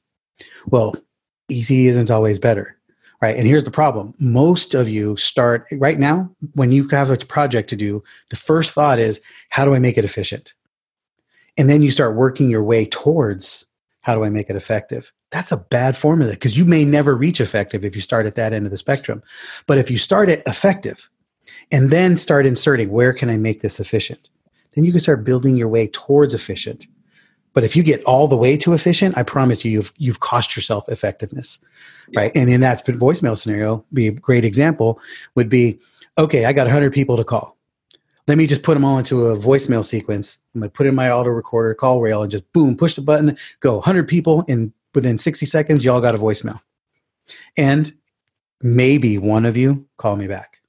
Well, 0.67 0.95
easy 1.49 1.87
isn't 1.87 2.11
always 2.11 2.39
better, 2.39 2.77
right? 3.21 3.35
And 3.35 3.47
here's 3.47 3.63
the 3.63 3.71
problem 3.71 4.13
most 4.19 4.73
of 4.73 4.89
you 4.89 5.17
start 5.17 5.65
right 5.73 5.99
now, 5.99 6.29
when 6.53 6.71
you 6.71 6.87
have 6.89 7.09
a 7.09 7.17
project 7.17 7.69
to 7.69 7.75
do, 7.75 8.03
the 8.29 8.35
first 8.35 8.71
thought 8.71 8.99
is, 8.99 9.21
how 9.49 9.65
do 9.65 9.73
I 9.73 9.79
make 9.79 9.97
it 9.97 10.05
efficient? 10.05 10.53
And 11.57 11.69
then 11.69 11.81
you 11.81 11.91
start 11.91 12.15
working 12.15 12.49
your 12.49 12.63
way 12.63 12.85
towards 12.85 13.65
how 14.01 14.15
do 14.15 14.23
I 14.23 14.29
make 14.29 14.49
it 14.49 14.55
effective? 14.55 15.11
That's 15.31 15.51
a 15.51 15.57
bad 15.57 15.95
formula 15.95 16.33
because 16.33 16.57
you 16.57 16.65
may 16.65 16.83
never 16.83 17.15
reach 17.15 17.39
effective 17.39 17.85
if 17.85 17.95
you 17.95 18.01
start 18.01 18.25
at 18.25 18.35
that 18.35 18.53
end 18.53 18.65
of 18.65 18.71
the 18.71 18.77
spectrum. 18.77 19.21
But 19.67 19.77
if 19.77 19.89
you 19.89 19.97
start 19.97 20.29
at 20.29 20.41
effective 20.47 21.09
and 21.71 21.89
then 21.91 22.17
start 22.17 22.45
inserting, 22.45 22.89
where 22.89 23.13
can 23.13 23.29
I 23.29 23.37
make 23.37 23.61
this 23.61 23.79
efficient? 23.79 24.29
Then 24.73 24.85
you 24.85 24.91
can 24.91 25.01
start 25.01 25.23
building 25.23 25.55
your 25.55 25.67
way 25.67 25.87
towards 25.87 26.33
efficient 26.33 26.85
but 27.53 27.63
if 27.63 27.75
you 27.75 27.83
get 27.83 28.03
all 28.03 28.27
the 28.27 28.37
way 28.37 28.57
to 28.57 28.73
efficient, 28.73 29.17
I 29.17 29.23
promise 29.23 29.65
you, 29.65 29.71
you've 29.71 29.93
you've 29.97 30.19
cost 30.19 30.55
yourself 30.55 30.87
effectiveness, 30.87 31.59
yeah. 32.09 32.21
right? 32.21 32.31
And 32.35 32.49
in 32.49 32.61
that 32.61 32.85
voicemail 32.85 33.37
scenario, 33.37 33.83
be 33.93 34.07
a 34.07 34.11
great 34.11 34.45
example 34.45 34.99
would 35.35 35.49
be, 35.49 35.79
okay, 36.17 36.45
I 36.45 36.53
got 36.53 36.67
100 36.67 36.93
people 36.93 37.17
to 37.17 37.23
call. 37.23 37.57
let 38.27 38.37
me 38.37 38.47
just 38.47 38.63
put 38.63 38.75
them 38.75 38.85
all 38.85 38.97
into 38.97 39.27
a 39.27 39.37
voicemail 39.37 39.83
sequence. 39.83 40.37
I'm 40.53 40.61
going 40.61 40.69
to 40.69 40.73
put 40.73 40.87
in 40.87 40.95
my 40.95 41.11
auto 41.11 41.29
recorder, 41.29 41.73
call 41.73 42.01
rail, 42.01 42.23
and 42.23 42.31
just 42.31 42.51
boom, 42.53 42.77
push 42.77 42.95
the 42.95 43.01
button, 43.01 43.37
go 43.59 43.75
100 43.75 44.07
people 44.07 44.43
in 44.47 44.73
within 44.93 45.17
60 45.17 45.45
seconds, 45.45 45.83
y'all 45.83 46.01
got 46.01 46.15
a 46.15 46.17
voicemail. 46.17 46.61
And 47.57 47.93
maybe 48.61 49.17
one 49.17 49.45
of 49.45 49.57
you 49.57 49.87
call 49.97 50.15
me 50.15 50.27
back. 50.27 50.61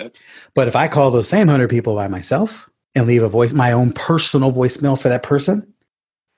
Okay. 0.00 0.10
But 0.54 0.68
if 0.68 0.76
I 0.76 0.88
call 0.88 1.10
those 1.10 1.28
same 1.28 1.46
100 1.46 1.68
people 1.68 1.94
by 1.94 2.08
myself 2.08 2.68
and 2.94 3.06
leave 3.06 3.22
a 3.22 3.28
voice, 3.28 3.52
my 3.52 3.72
own 3.72 3.92
personal 3.92 4.52
voicemail 4.52 5.00
for 5.00 5.08
that 5.08 5.22
person, 5.22 5.72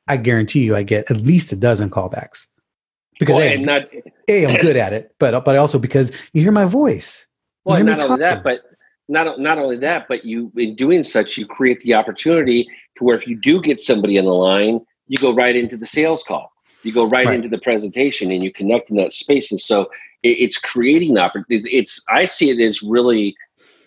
I 0.09 0.17
guarantee 0.17 0.65
you 0.65 0.77
I 0.77 0.83
get 0.83 1.11
at 1.11 1.21
least 1.21 1.53
a 1.53 1.57
dozen 1.57 1.91
callbacks. 1.91 2.47
Because 3.19 3.37
well, 3.37 3.53
a, 3.53 3.57
not, 3.59 3.83
a, 4.29 4.47
I'm 4.47 4.61
good 4.61 4.77
at 4.77 4.95
it, 4.95 5.15
but 5.19 5.45
but 5.45 5.57
also 5.57 5.79
because 5.79 6.11
you 6.33 6.43
hear 6.43 6.53
my 6.53 6.65
voice. 6.65 7.27
Well, 7.67 7.85
not 7.85 8.03
only 8.03 8.21
that, 8.21 8.43
but 8.43 8.63
not 9.09 9.39
not 9.39 9.59
only 9.59 9.77
that, 9.77 10.09
but 10.09 10.25
you 10.25 10.51
in 10.57 10.75
doing 10.75 11.05
such, 11.05 11.37
you 11.37 11.47
create 11.47 11.81
the 11.81 11.93
opportunity 11.93 12.67
to 12.97 13.05
where 13.05 13.17
if 13.17 13.27
you 13.27 13.37
do 13.37 13.61
get 13.61 13.79
somebody 13.79 14.17
in 14.17 14.25
the 14.25 14.33
line, 14.33 14.81
you 15.07 15.19
go 15.19 15.35
right 15.35 15.55
into 15.55 15.77
the 15.77 15.85
sales 15.85 16.23
call. 16.23 16.51
You 16.83 16.93
go 16.93 17.05
right, 17.05 17.27
right. 17.27 17.35
into 17.35 17.49
the 17.49 17.59
presentation, 17.59 18.31
and 18.31 18.43
you 18.43 18.51
connect 18.51 18.89
in 18.89 18.97
that 18.97 19.13
space. 19.13 19.51
And 19.51 19.61
so 19.61 19.83
it, 20.23 20.39
it's 20.39 20.59
creating 20.59 21.19
opportunity. 21.19 21.77
It's 21.77 22.03
I 22.09 22.25
see 22.25 22.51
it 22.51 22.61
as 22.61 22.83
really 22.83 23.37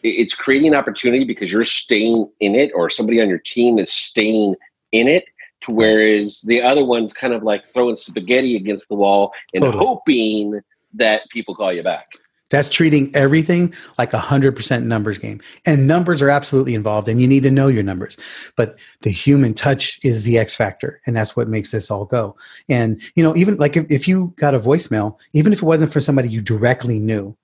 it's 0.03 0.35
creating 0.35 0.67
an 0.67 0.75
opportunity 0.75 1.23
because 1.23 1.51
you're 1.51 1.63
staying 1.63 2.29
in 2.39 2.55
it, 2.55 2.71
or 2.75 2.89
somebody 2.89 3.21
on 3.21 3.29
your 3.29 3.39
team 3.39 3.79
is 3.79 3.91
staying 3.91 4.55
in 4.91 5.07
it. 5.07 5.25
To 5.63 5.71
whereas 5.71 6.41
the 6.41 6.61
other 6.61 6.83
one's 6.83 7.13
kind 7.13 7.33
of 7.33 7.43
like 7.43 7.63
throwing 7.73 7.95
spaghetti 7.95 8.55
against 8.55 8.89
the 8.89 8.95
wall 8.95 9.33
and 9.53 9.63
totally. 9.63 9.85
hoping 9.85 10.61
that 10.93 11.23
people 11.29 11.55
call 11.55 11.73
you 11.73 11.83
back. 11.83 12.07
That's 12.49 12.69
treating 12.69 13.09
everything 13.15 13.73
like 13.97 14.13
a 14.13 14.19
hundred 14.19 14.55
percent 14.55 14.85
numbers 14.85 15.17
game. 15.17 15.41
And 15.65 15.87
numbers 15.87 16.21
are 16.21 16.29
absolutely 16.29 16.75
involved 16.75 17.07
and 17.07 17.19
you 17.19 17.27
need 17.27 17.41
to 17.43 17.51
know 17.51 17.67
your 17.67 17.81
numbers. 17.81 18.15
But 18.55 18.77
the 19.01 19.09
human 19.09 19.55
touch 19.55 19.99
is 20.03 20.23
the 20.23 20.37
X 20.37 20.53
factor. 20.53 21.01
And 21.07 21.15
that's 21.15 21.35
what 21.35 21.47
makes 21.47 21.71
this 21.71 21.89
all 21.89 22.05
go. 22.05 22.35
And, 22.69 23.01
you 23.15 23.23
know, 23.23 23.35
even 23.35 23.55
like 23.55 23.75
if, 23.75 23.89
if 23.89 24.07
you 24.07 24.35
got 24.35 24.53
a 24.53 24.59
voicemail, 24.59 25.17
even 25.33 25.51
if 25.51 25.63
it 25.63 25.65
wasn't 25.65 25.91
for 25.91 25.99
somebody 25.99 26.29
you 26.29 26.41
directly 26.41 26.99
knew, 26.99 27.35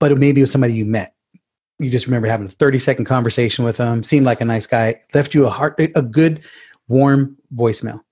but 0.00 0.10
it 0.10 0.18
maybe 0.18 0.40
it 0.40 0.42
was 0.42 0.50
somebody 0.50 0.74
you 0.74 0.84
met, 0.84 1.14
you 1.78 1.90
just 1.90 2.06
remember 2.06 2.26
having 2.26 2.46
a 2.46 2.50
30 2.50 2.80
second 2.80 3.04
conversation 3.04 3.64
with 3.64 3.76
them, 3.76 4.02
seemed 4.02 4.26
like 4.26 4.40
a 4.40 4.44
nice 4.44 4.66
guy, 4.66 5.00
left 5.14 5.34
you 5.34 5.46
a 5.46 5.50
heart, 5.50 5.78
a 5.78 6.02
good, 6.02 6.42
warm 6.88 7.36
voicemail 7.54 8.02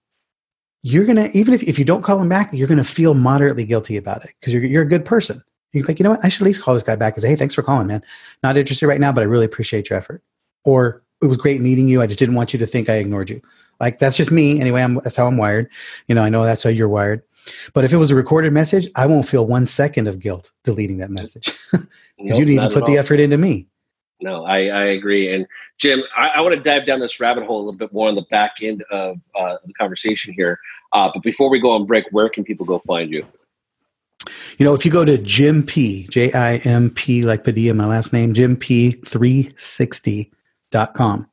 you're 0.82 1.04
gonna 1.04 1.28
even 1.32 1.52
if, 1.52 1.62
if 1.64 1.78
you 1.78 1.84
don't 1.84 2.02
call 2.02 2.18
them 2.18 2.28
back 2.28 2.52
you're 2.52 2.68
gonna 2.68 2.84
feel 2.84 3.14
moderately 3.14 3.64
guilty 3.64 3.96
about 3.96 4.24
it 4.24 4.32
because 4.40 4.52
you're, 4.52 4.64
you're 4.64 4.82
a 4.82 4.88
good 4.88 5.04
person 5.04 5.42
you're 5.76 5.86
like, 5.86 5.98
you 5.98 6.04
know 6.04 6.10
what? 6.10 6.24
I 6.24 6.28
should 6.28 6.42
at 6.42 6.46
least 6.46 6.62
call 6.62 6.74
this 6.74 6.82
guy 6.82 6.96
back 6.96 7.14
and 7.14 7.22
say, 7.22 7.28
hey, 7.28 7.36
thanks 7.36 7.54
for 7.54 7.62
calling, 7.62 7.86
man. 7.86 8.02
Not 8.42 8.56
interested 8.56 8.86
right 8.86 9.00
now, 9.00 9.12
but 9.12 9.20
I 9.20 9.24
really 9.24 9.44
appreciate 9.44 9.90
your 9.90 9.98
effort. 9.98 10.22
Or 10.64 11.02
it 11.22 11.26
was 11.26 11.36
great 11.36 11.60
meeting 11.60 11.88
you. 11.88 12.02
I 12.02 12.06
just 12.06 12.18
didn't 12.18 12.34
want 12.34 12.52
you 12.52 12.58
to 12.58 12.66
think 12.66 12.88
I 12.88 12.94
ignored 12.94 13.30
you. 13.30 13.42
Like 13.78 13.98
that's 13.98 14.16
just 14.16 14.32
me. 14.32 14.60
Anyway, 14.60 14.82
I'm, 14.82 14.94
that's 15.04 15.16
how 15.16 15.26
I'm 15.26 15.36
wired. 15.36 15.68
You 16.08 16.14
know, 16.14 16.22
I 16.22 16.28
know 16.28 16.44
that's 16.44 16.62
how 16.62 16.70
you're 16.70 16.88
wired. 16.88 17.22
But 17.74 17.84
if 17.84 17.92
it 17.92 17.98
was 17.98 18.10
a 18.10 18.14
recorded 18.14 18.52
message, 18.52 18.88
I 18.96 19.06
won't 19.06 19.28
feel 19.28 19.46
one 19.46 19.66
second 19.66 20.08
of 20.08 20.18
guilt 20.18 20.50
deleting 20.64 20.96
that 20.98 21.10
message 21.10 21.52
because 21.70 21.86
nope, 22.18 22.38
you 22.38 22.44
didn't 22.44 22.54
even 22.54 22.70
put 22.70 22.86
the 22.86 22.98
effort 22.98 23.20
into 23.20 23.36
me. 23.36 23.68
No, 24.20 24.44
I, 24.44 24.66
I 24.66 24.84
agree. 24.86 25.34
And 25.34 25.46
Jim, 25.78 26.02
I, 26.16 26.28
I, 26.36 26.40
want 26.40 26.54
to 26.54 26.60
dive 26.60 26.86
down 26.86 27.00
this 27.00 27.20
rabbit 27.20 27.44
hole 27.44 27.58
a 27.58 27.64
little 27.64 27.76
bit 27.76 27.92
more 27.92 28.08
on 28.08 28.14
the 28.14 28.24
back 28.30 28.54
end 28.62 28.82
of 28.90 29.18
uh, 29.38 29.58
the 29.64 29.74
conversation 29.74 30.32
here. 30.32 30.58
Uh, 30.92 31.10
but 31.12 31.22
before 31.22 31.50
we 31.50 31.60
go 31.60 31.72
on 31.72 31.84
break, 31.84 32.06
where 32.12 32.30
can 32.30 32.42
people 32.42 32.64
go 32.64 32.78
find 32.86 33.10
you? 33.10 33.26
You 34.58 34.64
know, 34.64 34.72
if 34.74 34.86
you 34.86 34.90
go 34.90 35.04
to 35.04 35.18
Jim 35.18 35.62
P, 35.62 36.06
J 36.08 36.32
I 36.32 36.56
M 36.56 36.88
P, 36.90 37.22
like 37.22 37.44
Padilla, 37.44 37.74
my 37.74 37.86
last 37.86 38.14
name, 38.14 38.32
Jim 38.32 38.56
P360.com. 38.56 41.28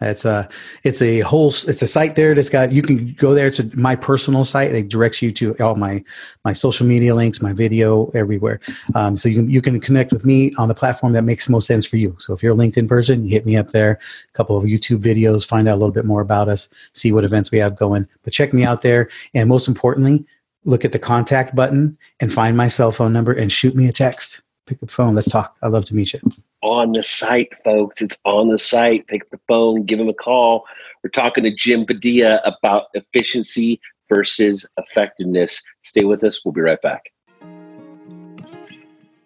It's 0.00 0.24
a 0.24 0.48
it's 0.84 1.02
a 1.02 1.20
whole 1.20 1.48
it's 1.48 1.82
a 1.82 1.86
site 1.86 2.14
there 2.14 2.32
that's 2.32 2.48
got 2.48 2.70
you 2.70 2.82
can 2.82 3.14
go 3.14 3.34
there 3.34 3.50
to 3.50 3.68
my 3.76 3.96
personal 3.96 4.44
site. 4.44 4.72
It 4.72 4.88
directs 4.88 5.20
you 5.22 5.32
to 5.32 5.56
all 5.58 5.74
my 5.74 6.04
my 6.44 6.52
social 6.52 6.86
media 6.86 7.16
links, 7.16 7.42
my 7.42 7.52
video 7.52 8.06
everywhere. 8.14 8.60
Um, 8.94 9.16
so 9.16 9.28
you 9.28 9.34
can 9.36 9.50
you 9.50 9.60
can 9.60 9.80
connect 9.80 10.12
with 10.12 10.24
me 10.24 10.54
on 10.56 10.68
the 10.68 10.74
platform 10.74 11.14
that 11.14 11.22
makes 11.22 11.48
most 11.48 11.66
sense 11.66 11.84
for 11.84 11.96
you. 11.96 12.14
So 12.20 12.32
if 12.32 12.42
you're 12.42 12.54
a 12.54 12.56
LinkedIn 12.56 12.86
person, 12.86 13.24
you 13.24 13.30
hit 13.30 13.44
me 13.44 13.56
up 13.56 13.70
there. 13.70 13.98
A 14.32 14.36
couple 14.36 14.56
of 14.56 14.64
YouTube 14.64 15.02
videos, 15.02 15.46
find 15.46 15.68
out 15.68 15.74
a 15.74 15.80
little 15.80 15.90
bit 15.90 16.04
more 16.04 16.20
about 16.20 16.48
us, 16.48 16.68
see 16.94 17.10
what 17.10 17.24
events 17.24 17.50
we 17.50 17.58
have 17.58 17.74
going. 17.74 18.06
But 18.22 18.32
check 18.32 18.54
me 18.54 18.64
out 18.64 18.82
there, 18.82 19.10
and 19.34 19.48
most 19.48 19.66
importantly, 19.66 20.24
look 20.64 20.84
at 20.84 20.92
the 20.92 20.98
contact 21.00 21.56
button 21.56 21.98
and 22.20 22.32
find 22.32 22.56
my 22.56 22.68
cell 22.68 22.92
phone 22.92 23.12
number 23.12 23.32
and 23.32 23.50
shoot 23.50 23.74
me 23.74 23.88
a 23.88 23.92
text. 23.92 24.42
Pick 24.66 24.80
up 24.80 24.90
phone. 24.90 25.16
Let's 25.16 25.28
talk. 25.28 25.56
I'd 25.62 25.72
love 25.72 25.86
to 25.86 25.94
meet 25.96 26.12
you. 26.12 26.20
On 26.62 26.92
the 26.92 27.04
site, 27.04 27.52
folks. 27.64 28.02
It's 28.02 28.18
on 28.24 28.48
the 28.48 28.58
site. 28.58 29.06
Pick 29.06 29.22
up 29.22 29.30
the 29.30 29.40
phone, 29.46 29.84
give 29.84 30.00
him 30.00 30.08
a 30.08 30.14
call. 30.14 30.64
We're 31.04 31.10
talking 31.10 31.44
to 31.44 31.54
Jim 31.54 31.86
Padilla 31.86 32.40
about 32.44 32.86
efficiency 32.94 33.80
versus 34.12 34.66
effectiveness. 34.76 35.62
Stay 35.82 36.04
with 36.04 36.24
us. 36.24 36.44
We'll 36.44 36.52
be 36.52 36.60
right 36.60 36.82
back. 36.82 37.12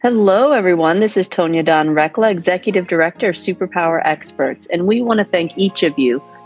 Hello, 0.03 0.53
everyone. 0.53 1.01
This 1.01 1.17
is 1.17 1.29
Tonya 1.29 1.65
Dawn 1.65 1.91
Rekla, 1.91 2.31
Executive 2.31 2.89
Director 2.89 3.31
of 3.31 3.37
Superpower 3.37 4.03
Experts, 4.05 4.67
and 4.67 4.87
we 4.87 5.01
want 5.01 5.19
to 5.19 5.25
thank 5.25 5.57
each 5.57 5.85
of 5.85 5.99
you 5.99 6.21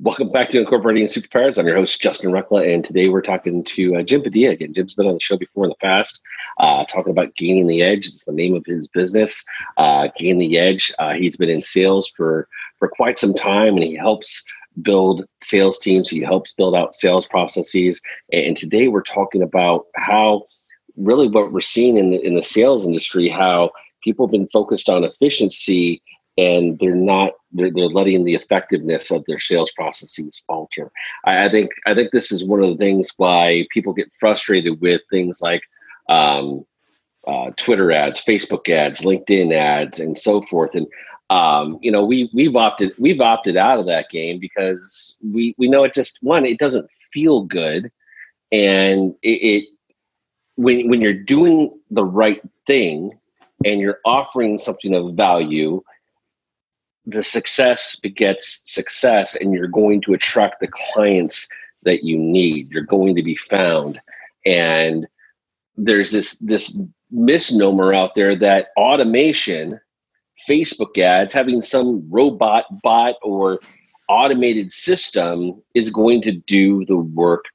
Welcome 0.00 0.30
back 0.30 0.48
to 0.50 0.60
Incorporating 0.60 1.06
Superpowers. 1.06 1.58
I'm 1.58 1.66
your 1.66 1.74
host, 1.74 2.00
Justin 2.00 2.30
Rekla, 2.30 2.72
and 2.72 2.84
today 2.84 3.08
we're 3.08 3.20
talking 3.20 3.64
to 3.74 3.96
uh, 3.96 4.02
Jim 4.04 4.22
Padilla 4.22 4.52
again. 4.52 4.72
Jim's 4.72 4.94
been 4.94 5.08
on 5.08 5.14
the 5.14 5.20
show 5.20 5.36
before 5.36 5.64
in 5.64 5.70
the 5.70 5.76
past, 5.82 6.20
uh, 6.58 6.84
talking 6.84 7.10
about 7.10 7.34
Gaining 7.34 7.66
the 7.66 7.82
Edge. 7.82 8.06
It's 8.06 8.24
the 8.24 8.30
name 8.30 8.54
of 8.54 8.64
his 8.64 8.86
business, 8.86 9.44
uh, 9.76 10.06
Gain 10.16 10.38
the 10.38 10.56
Edge. 10.56 10.94
Uh, 11.00 11.14
he's 11.14 11.36
been 11.36 11.50
in 11.50 11.60
sales 11.60 12.08
for, 12.16 12.46
for 12.78 12.86
quite 12.86 13.18
some 13.18 13.34
time, 13.34 13.74
and 13.74 13.82
he 13.82 13.96
helps 13.96 14.44
build 14.82 15.24
sales 15.42 15.80
teams. 15.80 16.08
He 16.08 16.20
helps 16.20 16.54
build 16.54 16.76
out 16.76 16.94
sales 16.94 17.26
processes. 17.26 18.00
And 18.32 18.56
today 18.56 18.86
we're 18.86 19.02
talking 19.02 19.42
about 19.42 19.86
how 19.96 20.44
really 20.96 21.26
what 21.26 21.50
we're 21.50 21.60
seeing 21.60 21.96
in 21.96 22.12
the, 22.12 22.24
in 22.24 22.36
the 22.36 22.42
sales 22.42 22.86
industry, 22.86 23.28
how 23.28 23.72
people 24.04 24.28
have 24.28 24.32
been 24.32 24.48
focused 24.48 24.88
on 24.88 25.02
efficiency 25.02 26.00
and 26.38 26.78
they're 26.78 26.94
not 26.94 27.32
they're, 27.52 27.70
they're 27.70 27.86
letting 27.86 28.24
the 28.24 28.34
effectiveness 28.34 29.10
of 29.10 29.24
their 29.26 29.40
sales 29.40 29.72
processes 29.72 30.42
falter. 30.46 30.90
I, 31.24 31.46
I, 31.46 31.50
think 31.50 31.70
i 31.86 31.94
think 31.94 32.12
this 32.12 32.32
is 32.32 32.44
one 32.44 32.62
of 32.62 32.70
the 32.70 32.76
things 32.76 33.12
why 33.16 33.66
people 33.70 33.92
get 33.92 34.14
frustrated 34.18 34.80
with 34.80 35.02
things 35.10 35.40
like 35.42 35.62
um, 36.08 36.64
uh, 37.26 37.50
twitter 37.56 37.92
ads 37.92 38.24
facebook 38.24 38.70
ads 38.70 39.02
linkedin 39.02 39.52
ads 39.52 40.00
and 40.00 40.16
so 40.16 40.40
forth. 40.42 40.74
And 40.74 40.86
um, 41.30 41.78
you 41.82 41.90
know 41.90 42.04
we 42.04 42.30
we've 42.32 42.56
opted 42.56 42.92
we've 42.98 43.20
opted 43.20 43.56
out 43.56 43.78
of 43.78 43.86
that 43.86 44.08
game 44.10 44.38
because 44.38 45.16
we 45.22 45.54
we 45.58 45.68
know 45.68 45.84
it 45.84 45.92
just 45.92 46.18
one 46.22 46.46
it 46.46 46.58
doesn't 46.58 46.88
feel 47.12 47.44
good. 47.44 47.90
And 48.50 49.14
it, 49.22 49.28
it 49.28 49.64
when 50.56 50.88
when 50.88 51.00
you're 51.00 51.12
doing 51.12 51.78
the 51.90 52.04
right 52.04 52.40
thing 52.66 53.12
and 53.64 53.80
you're 53.80 53.98
offering 54.04 54.56
something 54.56 54.94
of 54.94 55.14
value 55.14 55.82
the 57.08 57.22
success 57.22 57.96
begets 57.96 58.60
success 58.66 59.34
and 59.34 59.54
you're 59.54 59.66
going 59.66 60.02
to 60.02 60.12
attract 60.12 60.60
the 60.60 60.68
clients 60.68 61.48
that 61.82 62.04
you 62.04 62.18
need. 62.18 62.70
You're 62.70 62.82
going 62.82 63.16
to 63.16 63.22
be 63.22 63.34
found. 63.36 63.98
And 64.44 65.08
there's 65.76 66.10
this 66.10 66.36
this 66.36 66.78
misnomer 67.10 67.94
out 67.94 68.14
there 68.14 68.36
that 68.36 68.68
automation 68.76 69.80
facebook 70.46 70.98
ads 70.98 71.32
having 71.32 71.62
some 71.62 72.06
robot 72.10 72.64
bot 72.82 73.14
or 73.22 73.58
automated 74.10 74.70
system 74.70 75.62
is 75.74 75.88
going 75.88 76.20
to 76.20 76.32
do 76.32 76.84
the 76.84 76.96
work 76.96 77.46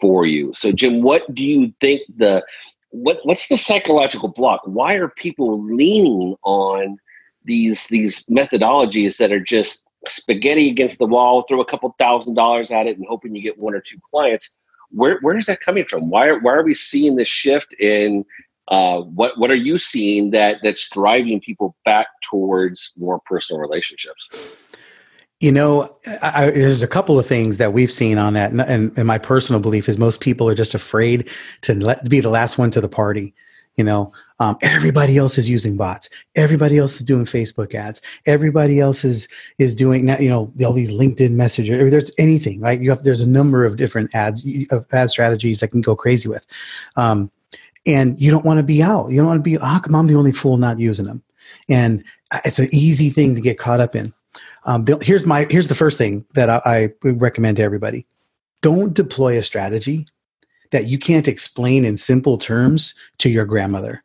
for 0.00 0.24
you. 0.24 0.54
So 0.54 0.72
jim 0.72 1.02
what 1.02 1.22
do 1.34 1.44
you 1.44 1.74
think 1.80 2.00
the 2.16 2.42
what 2.90 3.18
what's 3.24 3.48
the 3.48 3.58
psychological 3.58 4.28
block? 4.28 4.62
Why 4.64 4.94
are 4.94 5.08
people 5.08 5.62
leaning 5.62 6.36
on 6.42 6.98
these 7.46 7.86
these 7.86 8.24
methodologies 8.26 9.16
that 9.18 9.32
are 9.32 9.40
just 9.40 9.82
spaghetti 10.06 10.68
against 10.70 10.98
the 10.98 11.06
wall, 11.06 11.44
throw 11.48 11.60
a 11.60 11.64
couple 11.64 11.94
thousand 11.98 12.34
dollars 12.34 12.70
at 12.70 12.86
it 12.86 12.96
and 12.96 13.06
hoping 13.08 13.34
you 13.34 13.42
get 13.42 13.58
one 13.58 13.74
or 13.74 13.80
two 13.80 13.98
clients. 14.10 14.56
Where 14.90 15.18
where 15.22 15.36
is 15.36 15.46
that 15.46 15.60
coming 15.60 15.84
from? 15.84 16.10
Why 16.10 16.32
why 16.32 16.52
are 16.52 16.64
we 16.64 16.74
seeing 16.74 17.16
this 17.16 17.28
shift 17.28 17.72
in 17.80 18.24
uh, 18.68 19.00
what 19.00 19.38
what 19.38 19.50
are 19.50 19.56
you 19.56 19.78
seeing 19.78 20.30
that 20.32 20.58
that's 20.62 20.88
driving 20.90 21.40
people 21.40 21.76
back 21.84 22.08
towards 22.28 22.92
more 22.96 23.20
personal 23.26 23.60
relationships? 23.60 24.28
You 25.40 25.52
know, 25.52 25.94
I, 26.22 26.50
there's 26.50 26.80
a 26.80 26.88
couple 26.88 27.18
of 27.18 27.26
things 27.26 27.58
that 27.58 27.74
we've 27.74 27.92
seen 27.92 28.16
on 28.16 28.32
that, 28.32 28.52
and, 28.52 28.60
and, 28.62 28.96
and, 28.96 29.06
my 29.06 29.18
personal 29.18 29.60
belief 29.60 29.86
is 29.86 29.98
most 29.98 30.22
people 30.22 30.48
are 30.48 30.54
just 30.54 30.74
afraid 30.74 31.28
to 31.60 31.74
let 31.74 32.08
be 32.08 32.20
the 32.20 32.30
last 32.30 32.56
one 32.56 32.70
to 32.70 32.80
the 32.80 32.88
party. 32.88 33.34
You 33.76 33.84
know, 33.84 34.12
um, 34.38 34.56
everybody 34.62 35.18
else 35.18 35.36
is 35.36 35.50
using 35.50 35.76
bots. 35.76 36.08
Everybody 36.34 36.78
else 36.78 36.96
is 36.96 37.04
doing 37.04 37.26
Facebook 37.26 37.74
ads. 37.74 38.00
Everybody 38.24 38.80
else 38.80 39.04
is 39.04 39.28
is 39.58 39.74
doing 39.74 40.08
you 40.20 40.30
know 40.30 40.52
all 40.64 40.72
these 40.72 40.90
LinkedIn 40.90 41.32
messages. 41.32 41.90
There's 41.90 42.10
anything 42.18 42.60
right? 42.60 42.80
You 42.80 42.90
have 42.90 43.02
there's 43.04 43.20
a 43.20 43.28
number 43.28 43.64
of 43.64 43.76
different 43.76 44.14
ad 44.14 44.40
ad 44.92 45.10
strategies 45.10 45.60
that 45.60 45.68
can 45.68 45.82
go 45.82 45.94
crazy 45.94 46.28
with, 46.28 46.46
um, 46.96 47.30
and 47.86 48.20
you 48.20 48.30
don't 48.30 48.46
want 48.46 48.58
to 48.58 48.62
be 48.62 48.82
out. 48.82 49.10
You 49.10 49.18
don't 49.18 49.26
want 49.26 49.38
to 49.40 49.50
be. 49.50 49.56
How 49.56 49.78
come 49.78 49.94
I'm 49.94 50.06
the 50.06 50.16
only 50.16 50.32
fool 50.32 50.56
not 50.56 50.78
using 50.78 51.04
them? 51.04 51.22
And 51.68 52.02
it's 52.44 52.58
an 52.58 52.68
easy 52.72 53.10
thing 53.10 53.34
to 53.34 53.40
get 53.40 53.58
caught 53.58 53.80
up 53.80 53.94
in. 53.94 54.12
Um, 54.64 54.86
here's 55.02 55.26
my 55.26 55.46
here's 55.50 55.68
the 55.68 55.74
first 55.74 55.98
thing 55.98 56.24
that 56.34 56.48
I, 56.48 56.60
I 56.64 56.92
recommend 57.02 57.58
to 57.58 57.62
everybody: 57.62 58.06
don't 58.62 58.94
deploy 58.94 59.38
a 59.38 59.42
strategy 59.42 60.06
that 60.70 60.86
you 60.86 60.98
can't 60.98 61.28
explain 61.28 61.84
in 61.84 61.96
simple 61.96 62.38
terms 62.38 62.94
to 63.18 63.28
your 63.28 63.44
grandmother 63.44 64.02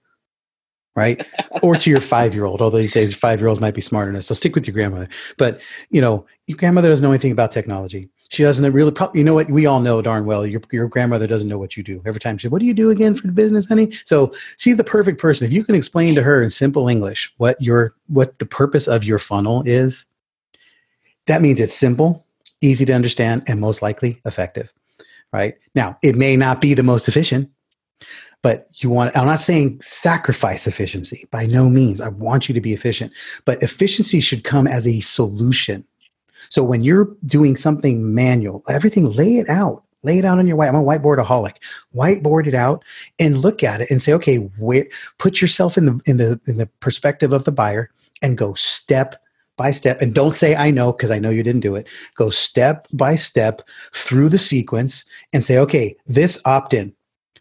right? 0.95 1.25
Or 1.63 1.75
to 1.75 1.89
your 1.89 2.01
five 2.01 2.33
year 2.33 2.45
old 2.45 2.61
although 2.61 2.79
these 2.79 2.91
days 2.91 3.13
five 3.13 3.39
year 3.39 3.47
olds 3.47 3.61
might 3.61 3.75
be 3.75 3.81
smarter 3.81 4.11
than 4.11 4.17
us 4.17 4.25
so 4.25 4.33
stick 4.33 4.55
with 4.55 4.65
your 4.65 4.73
grandmother. 4.73 5.07
But 5.37 5.61
you 5.89 6.01
know 6.01 6.25
your 6.47 6.57
grandmother 6.57 6.89
doesn't 6.89 7.03
know 7.03 7.11
anything 7.11 7.31
about 7.31 7.51
technology. 7.51 8.09
She 8.29 8.43
doesn't 8.43 8.71
really 8.71 8.91
pro- 8.91 9.13
you 9.13 9.23
know 9.23 9.33
what? 9.33 9.49
We 9.49 9.65
all 9.65 9.79
know 9.79 10.01
darn 10.01 10.25
well 10.25 10.45
your, 10.45 10.61
your 10.71 10.87
grandmother 10.87 11.27
doesn't 11.27 11.47
know 11.47 11.57
what 11.59 11.77
you 11.77 11.83
do. 11.83 12.01
Every 12.05 12.19
time 12.19 12.37
she 12.37 12.47
what 12.47 12.59
do 12.59 12.65
you 12.65 12.73
do 12.73 12.89
again 12.89 13.13
for 13.13 13.27
the 13.27 13.33
business 13.33 13.67
honey? 13.67 13.91
So 14.05 14.33
she's 14.57 14.75
the 14.75 14.83
perfect 14.83 15.19
person. 15.19 15.45
If 15.45 15.53
you 15.53 15.63
can 15.63 15.75
explain 15.75 16.15
to 16.15 16.23
her 16.23 16.41
in 16.41 16.49
simple 16.49 16.87
english 16.87 17.31
what 17.37 17.61
your 17.61 17.93
what 18.07 18.39
the 18.39 18.45
purpose 18.45 18.87
of 18.87 19.03
your 19.03 19.19
funnel 19.19 19.61
is 19.65 20.07
that 21.27 21.41
means 21.41 21.59
it's 21.59 21.75
simple, 21.75 22.25
easy 22.61 22.85
to 22.85 22.93
understand, 22.93 23.43
and 23.47 23.59
most 23.59 23.81
likely 23.81 24.21
effective. 24.25 24.73
Right 25.33 25.55
now, 25.75 25.97
it 26.03 26.15
may 26.15 26.35
not 26.35 26.59
be 26.59 26.73
the 26.73 26.83
most 26.83 27.07
efficient, 27.07 27.49
but 28.41 28.67
you 28.75 28.89
want, 28.89 29.15
I'm 29.15 29.27
not 29.27 29.39
saying 29.39 29.79
sacrifice 29.81 30.67
efficiency 30.67 31.27
by 31.31 31.45
no 31.45 31.69
means. 31.69 32.01
I 32.01 32.09
want 32.09 32.49
you 32.49 32.53
to 32.53 32.61
be 32.61 32.73
efficient, 32.73 33.13
but 33.45 33.61
efficiency 33.63 34.19
should 34.19 34.43
come 34.43 34.67
as 34.67 34.85
a 34.85 34.99
solution. 34.99 35.85
So 36.49 36.63
when 36.63 36.83
you're 36.83 37.15
doing 37.25 37.55
something 37.55 38.13
manual, 38.13 38.63
everything, 38.67 39.11
lay 39.11 39.37
it 39.37 39.47
out. 39.49 39.83
Lay 40.03 40.17
it 40.17 40.25
out 40.25 40.39
on 40.39 40.47
your 40.47 40.57
white. 40.57 40.67
I'm 40.67 40.75
a 40.75 40.83
whiteboardaholic. 40.83 41.57
Whiteboard 41.95 42.47
it 42.47 42.55
out 42.55 42.83
and 43.19 43.37
look 43.37 43.63
at 43.63 43.81
it 43.81 43.91
and 43.91 44.01
say, 44.01 44.13
okay, 44.13 44.37
where, 44.37 44.87
put 45.19 45.39
yourself 45.39 45.77
in 45.77 45.85
the 45.85 45.99
in 46.07 46.17
the 46.17 46.41
in 46.47 46.57
the 46.57 46.65
perspective 46.79 47.31
of 47.33 47.43
the 47.43 47.51
buyer 47.51 47.91
and 48.23 48.35
go 48.37 48.55
step 48.55 49.20
by 49.61 49.69
step 49.69 50.01
and 50.01 50.15
don't 50.15 50.33
say 50.33 50.55
I 50.55 50.71
know 50.71 50.91
because 50.91 51.11
I 51.11 51.19
know 51.19 51.29
you 51.29 51.43
didn't 51.43 51.61
do 51.61 51.75
it. 51.75 51.87
Go 52.15 52.31
step 52.31 52.87
by 52.93 53.15
step 53.15 53.61
through 53.93 54.29
the 54.29 54.39
sequence 54.39 55.05
and 55.33 55.45
say, 55.45 55.59
okay, 55.59 55.95
this 56.07 56.41
opt 56.45 56.73
in, 56.73 56.93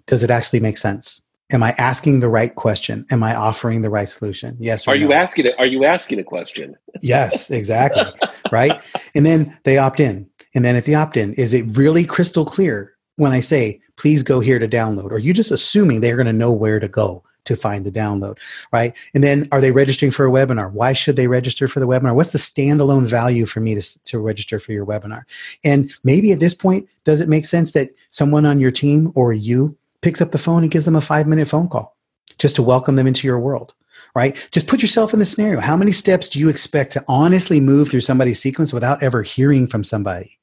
does 0.06 0.22
it 0.22 0.28
actually 0.28 0.60
make 0.60 0.76
sense? 0.76 1.22
Am 1.50 1.62
I 1.62 1.74
asking 1.78 2.20
the 2.20 2.28
right 2.28 2.54
question? 2.54 3.06
Am 3.10 3.22
I 3.22 3.34
offering 3.34 3.80
the 3.80 3.88
right 3.88 4.08
solution? 4.08 4.54
Yes. 4.60 4.86
are 4.86 4.94
no? 4.94 5.00
you 5.00 5.12
asking 5.14 5.46
it? 5.46 5.54
Are 5.58 5.64
you 5.64 5.86
asking 5.86 6.18
a 6.18 6.24
question? 6.24 6.76
yes, 7.00 7.50
exactly. 7.50 8.04
right. 8.52 8.82
And 9.14 9.24
then 9.24 9.58
they 9.64 9.78
opt 9.78 9.98
in. 9.98 10.28
And 10.54 10.62
then 10.62 10.76
if 10.76 10.86
you 10.86 10.96
opt 10.96 11.16
in, 11.16 11.32
is 11.34 11.54
it 11.54 11.74
really 11.74 12.04
crystal 12.04 12.44
clear 12.44 12.92
when 13.16 13.32
I 13.32 13.40
say, 13.40 13.80
please 13.96 14.22
go 14.22 14.40
here 14.40 14.58
to 14.58 14.68
download? 14.68 15.10
Or 15.10 15.14
are 15.14 15.18
you 15.18 15.32
just 15.32 15.50
assuming 15.50 16.02
they're 16.02 16.16
going 16.16 16.26
to 16.26 16.34
know 16.34 16.52
where 16.52 16.80
to 16.80 16.88
go? 16.88 17.24
To 17.50 17.56
find 17.56 17.84
the 17.84 17.90
download, 17.90 18.38
right? 18.72 18.96
And 19.12 19.24
then 19.24 19.48
are 19.50 19.60
they 19.60 19.72
registering 19.72 20.12
for 20.12 20.24
a 20.24 20.30
webinar? 20.30 20.70
Why 20.70 20.92
should 20.92 21.16
they 21.16 21.26
register 21.26 21.66
for 21.66 21.80
the 21.80 21.86
webinar? 21.86 22.14
What's 22.14 22.30
the 22.30 22.38
standalone 22.38 23.06
value 23.06 23.44
for 23.44 23.58
me 23.58 23.74
to, 23.74 24.04
to 24.04 24.20
register 24.20 24.60
for 24.60 24.72
your 24.72 24.86
webinar? 24.86 25.24
And 25.64 25.92
maybe 26.04 26.30
at 26.30 26.38
this 26.38 26.54
point, 26.54 26.88
does 27.04 27.20
it 27.20 27.28
make 27.28 27.44
sense 27.44 27.72
that 27.72 27.90
someone 28.10 28.46
on 28.46 28.60
your 28.60 28.70
team 28.70 29.10
or 29.16 29.32
you 29.32 29.76
picks 30.00 30.20
up 30.20 30.30
the 30.30 30.38
phone 30.38 30.62
and 30.62 30.70
gives 30.70 30.84
them 30.84 30.94
a 30.94 31.00
five 31.00 31.26
minute 31.26 31.48
phone 31.48 31.68
call 31.68 31.96
just 32.38 32.54
to 32.56 32.62
welcome 32.62 32.94
them 32.94 33.08
into 33.08 33.26
your 33.26 33.40
world? 33.40 33.74
Right? 34.14 34.36
Just 34.50 34.66
put 34.66 34.80
yourself 34.82 35.12
in 35.12 35.18
the 35.18 35.24
scenario. 35.24 35.60
How 35.60 35.76
many 35.76 35.92
steps 35.92 36.28
do 36.28 36.38
you 36.38 36.48
expect 36.48 36.92
to 36.92 37.04
honestly 37.06 37.60
move 37.60 37.90
through 37.90 38.00
somebody's 38.00 38.40
sequence 38.40 38.72
without 38.72 39.02
ever 39.02 39.22
hearing 39.22 39.66
from 39.66 39.84
somebody? 39.84 40.39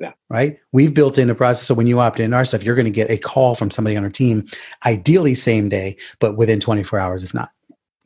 Yeah. 0.00 0.12
Right. 0.30 0.58
We've 0.72 0.94
built 0.94 1.18
in 1.18 1.28
a 1.28 1.34
process. 1.34 1.66
So 1.66 1.74
when 1.74 1.86
you 1.86 1.98
opt 1.98 2.20
in 2.20 2.32
our 2.32 2.44
stuff, 2.44 2.62
you're 2.62 2.76
going 2.76 2.84
to 2.84 2.90
get 2.90 3.10
a 3.10 3.18
call 3.18 3.54
from 3.54 3.70
somebody 3.70 3.96
on 3.96 4.04
our 4.04 4.10
team, 4.10 4.46
ideally 4.86 5.34
same 5.34 5.68
day, 5.68 5.96
but 6.20 6.36
within 6.36 6.60
24 6.60 6.98
hours, 6.98 7.24
if 7.24 7.34
not. 7.34 7.50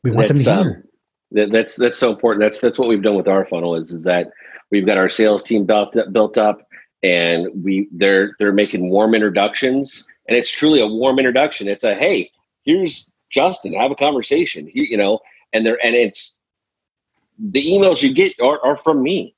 We 0.03 0.11
want 0.11 0.27
that's, 0.27 0.43
them 0.43 0.57
to 0.57 0.63
hear. 0.63 0.83
Um, 1.35 1.49
that's 1.51 1.75
that's 1.75 1.97
so 1.97 2.11
important. 2.11 2.41
That's 2.41 2.59
that's 2.59 2.77
what 2.77 2.87
we've 2.87 3.01
done 3.01 3.15
with 3.15 3.27
our 3.27 3.45
funnel 3.45 3.75
is, 3.75 3.91
is 3.91 4.03
that 4.03 4.31
we've 4.71 4.85
got 4.85 4.97
our 4.97 5.09
sales 5.09 5.43
team 5.43 5.65
built 5.65 5.95
built 6.11 6.37
up 6.37 6.67
and 7.01 7.47
we 7.63 7.87
they're 7.91 8.35
they're 8.37 8.51
making 8.51 8.89
warm 8.89 9.15
introductions 9.15 10.07
and 10.27 10.37
it's 10.37 10.51
truly 10.51 10.79
a 10.79 10.87
warm 10.87 11.19
introduction. 11.19 11.67
It's 11.67 11.83
a 11.83 11.95
hey, 11.95 12.29
here's 12.63 13.09
Justin, 13.29 13.73
have 13.73 13.91
a 13.91 13.95
conversation. 13.95 14.69
You, 14.73 14.83
you 14.83 14.97
know, 14.97 15.19
and 15.53 15.65
they're 15.65 15.83
and 15.83 15.95
it's 15.95 16.39
the 17.39 17.65
emails 17.65 18.01
you 18.01 18.13
get 18.13 18.33
are, 18.39 18.63
are 18.63 18.77
from 18.77 19.01
me 19.01 19.35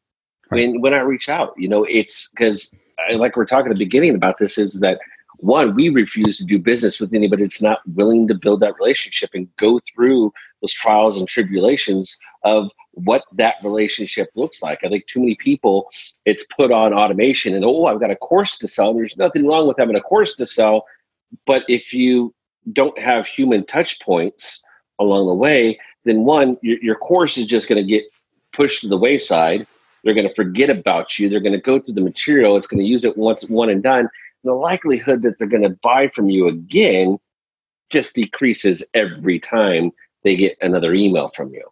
when 0.49 0.81
when 0.81 0.93
I 0.93 0.99
reach 0.99 1.29
out. 1.29 1.53
You 1.58 1.67
know, 1.67 1.84
it's 1.86 2.29
because 2.29 2.73
like 3.15 3.36
we're 3.36 3.45
talking 3.45 3.71
at 3.71 3.77
the 3.77 3.86
beginning 3.86 4.15
about 4.15 4.38
this 4.39 4.58
is 4.58 4.79
that 4.81 4.99
one 5.39 5.75
we 5.75 5.89
refuse 5.89 6.38
to 6.38 6.45
do 6.45 6.58
business 6.58 6.99
with 6.99 7.13
anybody 7.13 7.43
that's 7.43 7.62
not 7.62 7.79
willing 7.89 8.27
to 8.27 8.34
build 8.34 8.62
that 8.62 8.75
relationship 8.79 9.31
and 9.34 9.53
go 9.58 9.79
through 9.93 10.31
those 10.62 10.73
trials 10.73 11.17
and 11.17 11.27
tribulations 11.27 12.17
of 12.43 12.69
what 12.91 13.23
that 13.34 13.55
relationship 13.62 14.29
looks 14.36 14.63
like. 14.63 14.79
I 14.84 14.89
think 14.89 15.08
too 15.08 15.19
many 15.19 15.36
people 15.36 15.89
it's 16.25 16.45
put 16.45 16.71
on 16.71 16.93
automation 16.93 17.53
and 17.53 17.65
oh 17.65 17.86
I've 17.86 17.99
got 17.99 18.12
a 18.12 18.15
course 18.15 18.58
to 18.60 18.67
sell. 18.67 18.93
There's 18.93 19.17
nothing 19.17 19.45
wrong 19.45 19.67
with 19.67 19.77
having 19.77 19.97
a 19.97 20.01
course 20.01 20.36
to 20.36 20.45
sell, 20.45 20.86
but 21.45 21.63
if 21.67 21.93
you 21.93 22.34
don't 22.71 22.97
have 22.97 23.27
human 23.27 23.65
touch 23.65 23.99
points 23.99 24.63
along 24.99 25.27
the 25.27 25.34
way, 25.34 25.77
then 26.05 26.23
one 26.23 26.58
your, 26.62 26.77
your 26.81 26.95
course 26.95 27.38
is 27.38 27.45
just 27.45 27.67
going 27.67 27.81
to 27.81 27.88
get 27.88 28.05
pushed 28.53 28.81
to 28.81 28.88
the 28.88 28.97
wayside 28.97 29.67
they're 30.06 30.13
going 30.13 30.30
to 30.30 30.34
forget 30.34 30.70
about 30.70 31.18
you. 31.18 31.28
They're 31.28 31.41
going 31.41 31.54
to 31.54 31.60
go 31.60 31.80
through 31.80 31.96
the 31.96 32.02
material. 32.02 32.56
It's 32.56 32.68
going 32.68 32.80
to 32.80 32.86
use 32.86 33.04
it 33.04 33.18
once, 33.18 33.50
one 33.50 33.70
and 33.70 33.82
done. 33.82 34.02
And 34.02 34.10
the 34.44 34.54
likelihood 34.54 35.24
that 35.24 35.38
they're 35.38 35.48
going 35.48 35.63
to 35.63 35.78
buy 35.82 36.08
from 36.08 36.30
you 36.30 36.48
again 36.48 37.18
just 37.89 38.15
decreases 38.15 38.84
every 38.94 39.39
time 39.39 39.91
they 40.24 40.36
get 40.36 40.58
another 40.62 40.94
email 40.94 41.30
from 41.30 41.52
you. 41.54 41.63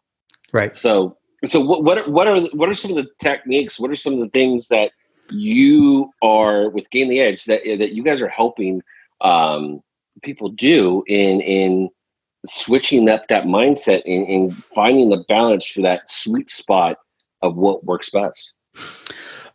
Right. 0.52 0.76
So, 0.76 1.15
so 1.46 1.62
what 1.62 1.84
what 1.84 1.98
are, 2.00 2.10
what 2.10 2.28
are 2.28 2.41
what 2.54 2.69
are 2.69 2.76
some 2.76 2.91
of 2.91 2.98
the 2.98 3.10
techniques? 3.19 3.80
What 3.80 3.91
are 3.91 3.96
some 3.96 4.13
of 4.13 4.19
the 4.19 4.30
things 4.30 4.67
that 4.69 4.91
you 5.30 6.12
are 6.22 6.69
with 6.69 6.89
Gain 6.89 7.10
the 7.10 7.19
Edge 7.19 7.46
that 7.46 7.62
that 7.65 7.93
you 7.93 8.04
guys 8.04 8.22
are 8.22 8.28
helping 8.28 8.82
um, 9.22 9.82
people 10.24 10.50
do 10.50 11.04
in 11.08 11.41
in 11.41 11.89
switching 12.46 13.10
up 13.10 13.28
that 13.28 13.46
mindset 13.46 14.02
and, 14.06 14.28
and 14.28 14.63
finding 14.65 15.10
the 15.10 15.24
balance 15.30 15.65
for 15.65 15.82
that 15.82 16.10
sweet 16.10 16.50
spot 16.50 16.98
of 17.43 17.56
what 17.56 17.84
works 17.86 18.10
best? 18.10 18.53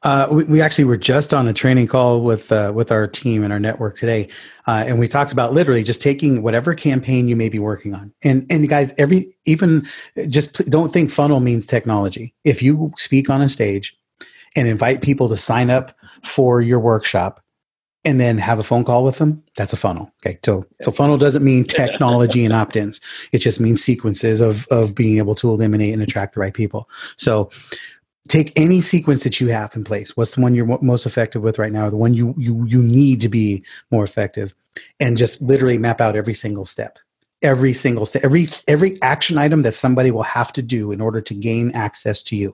Uh, 0.05 0.29
we, 0.31 0.45
we, 0.45 0.61
actually 0.61 0.85
were 0.85 0.97
just 0.97 1.35
on 1.35 1.49
a 1.49 1.53
training 1.53 1.89
call 1.89 2.21
with 2.21 2.53
uh, 2.53 2.71
with 2.73 2.93
our 2.93 3.09
team 3.09 3.43
and 3.43 3.53
our 3.53 3.59
network 3.59 3.97
today, 3.97 4.29
uh, 4.69 4.85
and 4.87 5.01
we 5.01 5.09
talked 5.09 5.33
about 5.33 5.53
literally 5.53 5.83
just 5.83 6.01
taking 6.01 6.41
whatever 6.41 6.73
campaign 6.73 7.27
you 7.27 7.35
may 7.35 7.49
be 7.49 7.59
working 7.59 7.95
on. 7.95 8.15
And 8.23 8.47
and 8.49 8.69
guys, 8.69 8.95
every 8.97 9.35
even 9.45 9.85
just 10.29 10.65
don't 10.67 10.93
think 10.93 11.11
funnel 11.11 11.41
means 11.41 11.67
technology. 11.67 12.33
If 12.45 12.63
you 12.63 12.93
speak 12.97 13.29
on 13.29 13.43
a 13.43 13.49
stage 13.49 13.99
and 14.55 14.69
invite 14.69 15.03
people 15.03 15.29
to 15.31 15.37
sign 15.37 15.69
up 15.69 15.97
for 16.23 16.61
your 16.61 16.79
workshop, 16.79 17.43
and 18.09 18.19
then 18.19 18.39
have 18.39 18.59
a 18.59 18.63
phone 18.63 18.85
call 18.85 19.05
with 19.05 19.19
them, 19.19 19.43
that's 19.55 19.75
a 19.75 19.77
funnel. 19.77 20.11
Okay. 20.25 20.39
So, 20.43 20.65
so 20.83 20.91
funnel 20.91 21.19
doesn't 21.19 21.45
mean 21.45 21.65
technology 21.65 22.43
and 22.43 22.55
opt-ins. 22.55 23.03
It 23.33 23.39
just 23.39 23.61
means 23.61 23.85
sequences 23.85 24.41
of, 24.41 24.67
of 24.69 24.95
being 24.95 25.19
able 25.19 25.35
to 25.35 25.51
eliminate 25.51 25.93
and 25.93 26.03
attract 26.03 26.35
the 26.35 26.41
right 26.41 26.55
people. 26.55 26.89
So 27.19 27.51
take 28.27 28.59
any 28.59 28.81
sequence 28.81 29.25
that 29.25 29.43
you 29.43 29.49
have 29.49 29.77
in 29.77 29.85
place. 29.85 30.17
What's 30.17 30.35
the 30.35 30.41
one 30.41 30.55
you're 30.55 30.79
most 30.81 31.05
effective 31.05 31.43
with 31.43 31.59
right 31.59 31.71
now? 31.71 31.91
The 31.91 31.97
one 31.99 32.15
you, 32.15 32.35
you, 32.39 32.65
you 32.65 32.83
need 32.83 33.21
to 33.21 33.29
be 33.29 33.63
more 33.91 34.05
effective 34.05 34.55
and 34.99 35.19
just 35.19 35.43
literally 35.43 35.77
map 35.77 36.01
out 36.01 36.17
every 36.17 36.35
single 36.35 36.65
step 36.65 36.99
every 37.41 37.73
single 37.73 38.05
step 38.05 38.25
every 38.25 38.49
every 38.67 39.01
action 39.01 39.39
item 39.39 39.63
that 39.63 39.71
somebody 39.71 40.11
will 40.11 40.25
have 40.25 40.53
to 40.53 40.61
do 40.61 40.91
in 40.91 41.01
order 41.01 41.21
to 41.21 41.35
gain 41.35 41.71
access 41.71 42.21
to 42.21 42.35
you 42.35 42.53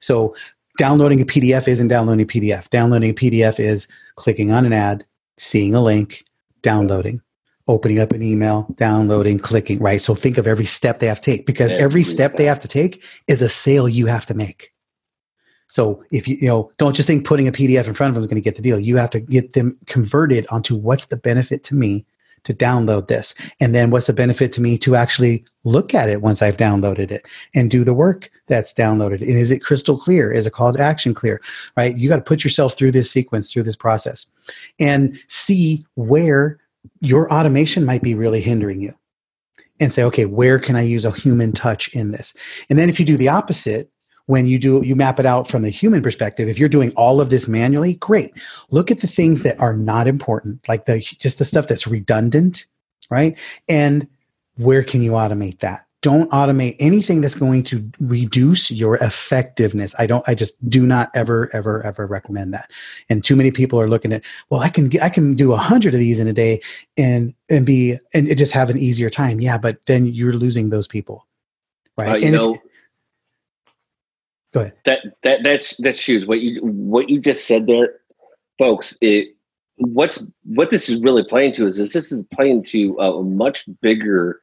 so 0.00 0.34
downloading 0.78 1.20
a 1.20 1.24
PDF 1.24 1.68
isn't 1.68 1.88
downloading 1.88 2.24
a 2.24 2.26
PDF. 2.26 2.68
Downloading 2.70 3.10
a 3.10 3.14
PDF 3.14 3.60
is 3.60 3.88
clicking 4.16 4.50
on 4.50 4.66
an 4.66 4.72
ad, 4.72 5.04
seeing 5.38 5.74
a 5.74 5.80
link, 5.80 6.24
downloading. 6.62 7.20
opening 7.66 7.98
up 7.98 8.12
an 8.12 8.22
email, 8.22 8.66
downloading, 8.76 9.38
clicking, 9.38 9.78
right? 9.78 10.02
So 10.02 10.14
think 10.14 10.36
of 10.36 10.46
every 10.46 10.66
step 10.66 10.98
they 10.98 11.06
have 11.06 11.20
to 11.20 11.30
take 11.30 11.46
because 11.46 11.72
every, 11.72 11.84
every 11.84 12.02
step, 12.02 12.32
step 12.32 12.38
they 12.38 12.44
have 12.44 12.60
to 12.60 12.68
take 12.68 13.02
is 13.26 13.40
a 13.40 13.48
sale 13.48 13.88
you 13.88 14.06
have 14.06 14.26
to 14.26 14.34
make. 14.34 14.74
So 15.68 16.04
if 16.10 16.28
you, 16.28 16.36
you 16.40 16.46
know, 16.46 16.70
don't 16.76 16.94
just 16.94 17.06
think 17.06 17.24
putting 17.24 17.48
a 17.48 17.52
PDF 17.52 17.86
in 17.86 17.94
front 17.94 18.10
of 18.10 18.14
them 18.14 18.20
is 18.20 18.26
going 18.26 18.36
to 18.36 18.42
get 18.42 18.56
the 18.56 18.62
deal. 18.62 18.78
You 18.78 18.98
have 18.98 19.10
to 19.10 19.20
get 19.20 19.54
them 19.54 19.78
converted 19.86 20.46
onto 20.50 20.76
what's 20.76 21.06
the 21.06 21.16
benefit 21.16 21.64
to 21.64 21.74
me 21.74 22.04
to 22.44 22.54
download 22.54 23.08
this. 23.08 23.34
And 23.60 23.74
then 23.74 23.90
what's 23.90 24.06
the 24.06 24.12
benefit 24.12 24.52
to 24.52 24.60
me 24.60 24.78
to 24.78 24.96
actually 24.96 25.44
look 25.64 25.94
at 25.94 26.08
it 26.08 26.22
once 26.22 26.42
I've 26.42 26.56
downloaded 26.56 27.10
it 27.10 27.26
and 27.54 27.70
do 27.70 27.84
the 27.84 27.94
work 27.94 28.30
that's 28.46 28.72
downloaded? 28.72 29.20
And 29.20 29.30
is 29.30 29.50
it 29.50 29.62
crystal 29.62 29.96
clear? 29.96 30.30
Is 30.30 30.46
a 30.46 30.50
call 30.50 30.72
to 30.72 30.80
action 30.80 31.14
clear? 31.14 31.40
Right? 31.76 31.96
You 31.96 32.08
got 32.08 32.16
to 32.16 32.22
put 32.22 32.44
yourself 32.44 32.76
through 32.76 32.92
this 32.92 33.10
sequence, 33.10 33.52
through 33.52 33.64
this 33.64 33.76
process 33.76 34.26
and 34.78 35.18
see 35.28 35.84
where 35.94 36.58
your 37.00 37.32
automation 37.32 37.84
might 37.84 38.02
be 38.02 38.14
really 38.14 38.40
hindering 38.40 38.80
you 38.80 38.94
and 39.80 39.92
say, 39.92 40.04
okay, 40.04 40.26
where 40.26 40.58
can 40.58 40.76
I 40.76 40.82
use 40.82 41.04
a 41.04 41.10
human 41.10 41.52
touch 41.52 41.88
in 41.94 42.10
this? 42.10 42.36
And 42.70 42.78
then 42.78 42.88
if 42.88 43.00
you 43.00 43.06
do 43.06 43.16
the 43.16 43.28
opposite, 43.28 43.90
when 44.26 44.46
you 44.46 44.58
do 44.58 44.82
you 44.84 44.96
map 44.96 45.20
it 45.20 45.26
out 45.26 45.48
from 45.48 45.62
the 45.62 45.70
human 45.70 46.02
perspective 46.02 46.48
if 46.48 46.58
you're 46.58 46.68
doing 46.68 46.92
all 46.92 47.20
of 47.20 47.30
this 47.30 47.48
manually 47.48 47.94
great. 47.96 48.32
Look 48.70 48.90
at 48.90 49.00
the 49.00 49.06
things 49.06 49.42
that 49.42 49.58
are 49.60 49.76
not 49.76 50.06
important 50.06 50.66
like 50.68 50.86
the 50.86 51.00
just 51.00 51.38
the 51.38 51.44
stuff 51.44 51.66
that's 51.66 51.86
redundant 51.86 52.66
right? 53.10 53.38
And 53.68 54.08
where 54.56 54.82
can 54.82 55.02
you 55.02 55.12
automate 55.12 55.60
that? 55.60 55.86
Don't 56.02 56.30
automate 56.32 56.76
anything 56.78 57.22
that's 57.22 57.34
going 57.34 57.62
to 57.64 57.90
reduce 57.98 58.70
your 58.70 58.96
effectiveness. 58.96 59.94
I 59.98 60.06
don't 60.06 60.26
i 60.28 60.34
just 60.34 60.54
do 60.68 60.86
not 60.86 61.10
ever 61.14 61.48
ever 61.54 61.84
ever 61.84 62.06
recommend 62.06 62.52
that. 62.52 62.70
And 63.08 63.24
too 63.24 63.36
many 63.36 63.50
people 63.50 63.80
are 63.80 63.88
looking 63.88 64.12
at 64.12 64.22
well 64.50 64.60
i 64.60 64.68
can 64.68 64.90
i 65.02 65.08
can 65.08 65.34
do 65.34 65.52
a 65.52 65.56
hundred 65.56 65.94
of 65.94 66.00
these 66.00 66.18
in 66.18 66.28
a 66.28 66.32
day 66.32 66.60
and 66.98 67.34
and 67.48 67.64
be 67.64 67.98
and 68.12 68.36
just 68.36 68.52
have 68.52 68.68
an 68.68 68.78
easier 68.78 69.08
time. 69.08 69.40
Yeah 69.40 69.56
but 69.56 69.78
then 69.86 70.04
you're 70.06 70.34
losing 70.34 70.68
those 70.68 70.86
people 70.86 71.26
right? 71.96 72.08
Uh, 72.08 72.16
you 72.16 72.26
and 72.26 72.34
know 72.34 72.54
if, 72.54 72.60
go 74.54 74.60
ahead 74.60 74.72
that 74.86 75.00
that 75.22 75.40
that's 75.42 75.76
that's 75.78 76.06
huge 76.06 76.26
what 76.26 76.40
you 76.40 76.60
what 76.62 77.10
you 77.10 77.20
just 77.20 77.46
said 77.46 77.66
there 77.66 78.00
folks 78.58 78.96
it 79.00 79.34
what's 79.76 80.26
what 80.44 80.70
this 80.70 80.88
is 80.88 81.02
really 81.02 81.24
playing 81.24 81.52
to 81.52 81.66
is 81.66 81.76
this, 81.76 81.92
this 81.92 82.12
is 82.12 82.24
playing 82.32 82.64
to 82.64 82.96
a 82.98 83.22
much 83.22 83.64
bigger 83.82 84.40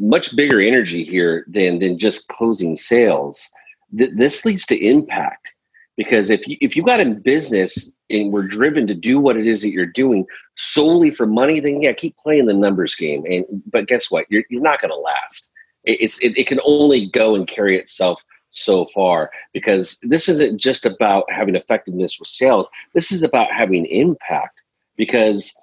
much 0.00 0.34
bigger 0.34 0.60
energy 0.60 1.04
here 1.04 1.44
than 1.48 1.78
than 1.78 1.98
just 1.98 2.26
closing 2.28 2.74
sales. 2.74 3.48
Th- 3.96 4.10
this 4.16 4.44
leads 4.44 4.64
to 4.66 4.84
impact 4.84 5.52
because 5.96 6.30
if 6.30 6.48
you 6.48 6.56
if 6.60 6.74
you 6.76 6.82
got 6.82 7.00
in 7.00 7.20
business 7.20 7.92
and 8.08 8.32
we're 8.32 8.48
driven 8.48 8.86
to 8.86 8.94
do 8.94 9.20
what 9.20 9.36
it 9.36 9.46
is 9.46 9.62
that 9.62 9.70
you're 9.70 9.86
doing 9.86 10.26
solely 10.56 11.10
for 11.10 11.26
money, 11.26 11.60
then 11.60 11.82
yeah, 11.82 11.92
keep 11.92 12.16
playing 12.16 12.46
the 12.46 12.54
numbers 12.54 12.94
game. 12.94 13.24
And 13.26 13.44
but 13.70 13.86
guess 13.86 14.10
what? 14.10 14.26
You're 14.30 14.44
you're 14.50 14.62
not 14.62 14.80
going 14.80 14.90
to 14.90 14.96
last. 14.96 15.50
It, 15.84 16.00
it's 16.00 16.18
it, 16.20 16.36
it 16.36 16.46
can 16.46 16.60
only 16.64 17.10
go 17.10 17.34
and 17.34 17.46
carry 17.46 17.78
itself 17.78 18.24
so 18.50 18.84
far 18.86 19.30
because 19.52 19.98
this 20.02 20.28
isn't 20.28 20.60
just 20.60 20.84
about 20.84 21.24
having 21.30 21.54
effectiveness 21.54 22.18
with 22.18 22.28
sales. 22.28 22.70
This 22.94 23.12
is 23.12 23.22
about 23.22 23.52
having 23.52 23.86
impact 23.86 24.60
because 24.96 25.56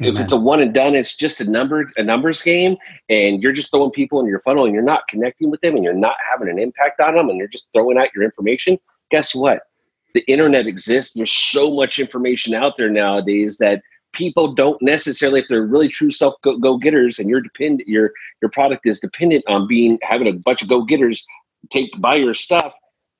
Amen. 0.00 0.14
if 0.14 0.20
it's 0.20 0.32
a 0.32 0.36
one 0.36 0.60
and 0.60 0.74
done, 0.74 0.94
it's 0.94 1.16
just 1.16 1.40
a 1.40 1.44
number 1.44 1.90
a 1.96 2.02
numbers 2.02 2.42
game, 2.42 2.76
and 3.08 3.42
you're 3.42 3.52
just 3.52 3.70
throwing 3.70 3.90
people 3.90 4.20
in 4.20 4.26
your 4.26 4.40
funnel, 4.40 4.64
and 4.64 4.74
you're 4.74 4.82
not 4.82 5.06
connecting 5.08 5.50
with 5.50 5.60
them, 5.60 5.74
and 5.74 5.84
you're 5.84 5.94
not 5.94 6.16
having 6.30 6.48
an 6.48 6.58
impact 6.58 7.00
on 7.00 7.14
them, 7.14 7.28
and 7.28 7.38
you're 7.38 7.48
just 7.48 7.68
throwing 7.72 7.98
out 7.98 8.08
your 8.14 8.24
information. 8.24 8.78
Guess 9.10 9.34
what? 9.34 9.62
The 10.14 10.20
internet 10.22 10.66
exists. 10.66 11.14
There's 11.14 11.30
so 11.30 11.74
much 11.74 11.98
information 11.98 12.54
out 12.54 12.76
there 12.76 12.90
nowadays 12.90 13.58
that 13.58 13.82
people 14.12 14.54
don't 14.54 14.80
necessarily, 14.82 15.40
if 15.40 15.46
they're 15.48 15.62
really 15.62 15.88
true 15.88 16.10
self 16.10 16.34
go 16.42 16.76
getters, 16.76 17.18
and 17.18 17.28
your 17.28 17.40
depend 17.40 17.82
your 17.86 18.12
your 18.42 18.50
product 18.50 18.86
is 18.86 19.00
dependent 19.00 19.44
on 19.46 19.66
being 19.66 19.98
having 20.02 20.26
a 20.26 20.32
bunch 20.32 20.62
of 20.62 20.68
go 20.68 20.82
getters 20.82 21.24
take 21.70 21.90
buy 21.98 22.16
your 22.16 22.34
stuff. 22.34 22.72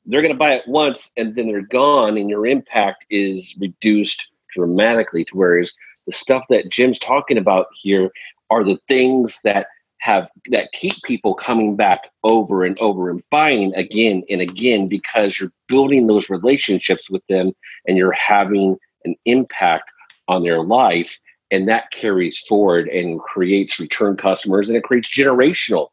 They're 0.07 0.23
going 0.23 0.35
to 0.35 0.39
buy 0.39 0.55
it 0.55 0.67
once, 0.67 1.11
and 1.17 1.35
then 1.35 1.47
they're 1.47 1.61
gone, 1.61 2.17
and 2.17 2.31
your 2.31 2.47
impact 2.47 3.07
is 3.11 3.57
reduced 3.61 4.29
dramatically. 4.53 5.25
To 5.27 5.37
whereas 5.37 5.75
the 6.07 6.13
stuff 6.13 6.45
that 6.49 6.71
Jim's 6.71 6.99
talking 6.99 7.39
about 7.39 7.67
here 7.83 8.11
are 8.51 8.65
the 8.65 8.79
things 8.89 9.41
that 9.45 9.67
have 10.01 10.29
that 10.51 10.73
keep 10.73 10.95
people 11.05 11.35
coming 11.35 11.77
back 11.77 12.09
over 12.25 12.65
and 12.65 12.79
over 12.81 13.11
and 13.11 13.23
buying 13.31 13.75
again 13.75 14.23
and 14.31 14.41
again 14.41 14.89
because 14.89 15.39
you're 15.39 15.53
building 15.69 16.07
those 16.07 16.31
relationships 16.31 17.11
with 17.11 17.23
them 17.29 17.53
and 17.87 17.99
you're 17.99 18.13
having 18.13 18.77
an 19.05 19.15
impact 19.27 19.91
on 20.27 20.43
their 20.43 20.63
life 20.63 21.19
and 21.51 21.69
that 21.69 21.91
carries 21.91 22.39
forward 22.39 22.89
and 22.89 23.21
creates 23.21 23.79
return 23.79 24.17
customers 24.17 24.71
and 24.71 24.77
it 24.77 24.85
creates 24.85 25.11
generational 25.15 25.89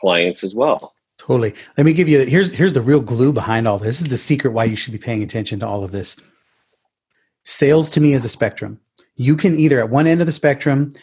clients 0.00 0.42
as 0.42 0.54
well 0.54 0.92
totally. 1.18 1.54
Let 1.76 1.84
me 1.84 1.92
give 1.92 2.08
you 2.08 2.24
here's 2.24 2.52
here's 2.52 2.72
the 2.72 2.80
real 2.80 3.00
glue 3.00 3.32
behind 3.32 3.66
all 3.66 3.78
this. 3.78 3.86
this 3.86 4.02
is 4.02 4.08
the 4.08 4.18
secret 4.18 4.52
why 4.52 4.64
you 4.64 4.76
should 4.76 4.92
be 4.92 4.98
paying 4.98 5.22
attention 5.22 5.60
to 5.60 5.66
all 5.66 5.84
of 5.84 5.92
this. 5.92 6.16
Sales 7.44 7.90
to 7.90 8.00
me 8.00 8.14
is 8.14 8.24
a 8.24 8.28
spectrum. 8.28 8.80
You 9.16 9.36
can 9.36 9.58
either 9.58 9.78
at 9.78 9.90
one 9.90 10.06
end 10.06 10.20
of 10.20 10.26
the 10.26 10.32
spectrum 10.32 10.94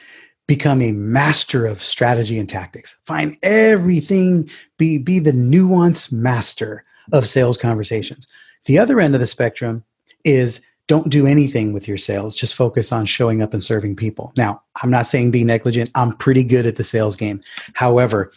become 0.48 0.82
a 0.82 0.92
master 0.92 1.66
of 1.66 1.82
strategy 1.82 2.38
and 2.38 2.50
tactics. 2.50 2.98
Find 3.06 3.38
everything 3.44 4.50
be 4.78 4.98
be 4.98 5.20
the 5.20 5.34
nuance 5.34 6.12
master 6.12 6.84
of 7.14 7.28
sales 7.28 7.58
conversations. 7.58 8.28
The 8.66 8.78
other 8.78 9.00
end 9.00 9.14
of 9.14 9.22
the 9.22 9.28
spectrum 9.28 9.84
is 10.26 10.66
don't 10.88 11.10
do 11.10 11.26
anything 11.26 11.72
with 11.72 11.88
your 11.88 11.98
sales. 11.98 12.36
Just 12.36 12.56
focus 12.56 12.92
on 12.92 13.06
showing 13.06 13.42
up 13.42 13.54
and 13.54 13.64
serving 13.64 13.96
people. 13.96 14.34
Now 14.36 14.62
i'm 14.84 14.92
not 14.92 15.08
saying 15.08 15.32
be 15.32 15.44
negligent. 15.44 15.90
I'm 15.96 16.14
pretty 16.14 16.44
good 16.44 16.66
at 16.66 16.76
the 16.76 16.84
sales 16.84 17.16
game. 17.16 17.42
However 17.74 18.34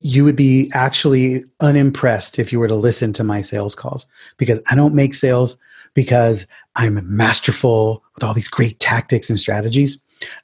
you 0.00 0.24
would 0.24 0.36
be 0.36 0.70
actually 0.74 1.44
unimpressed 1.60 2.38
if 2.38 2.52
you 2.52 2.60
were 2.60 2.68
to 2.68 2.74
listen 2.74 3.12
to 3.14 3.24
my 3.24 3.40
sales 3.40 3.74
calls 3.74 4.06
because 4.36 4.60
i 4.70 4.74
don't 4.74 4.94
make 4.94 5.14
sales 5.14 5.56
because 5.96 6.46
I'm 6.76 7.00
masterful 7.04 8.04
with 8.14 8.22
all 8.22 8.34
these 8.34 8.48
great 8.48 8.78
tactics 8.78 9.28
and 9.28 9.40
strategies. 9.40 10.00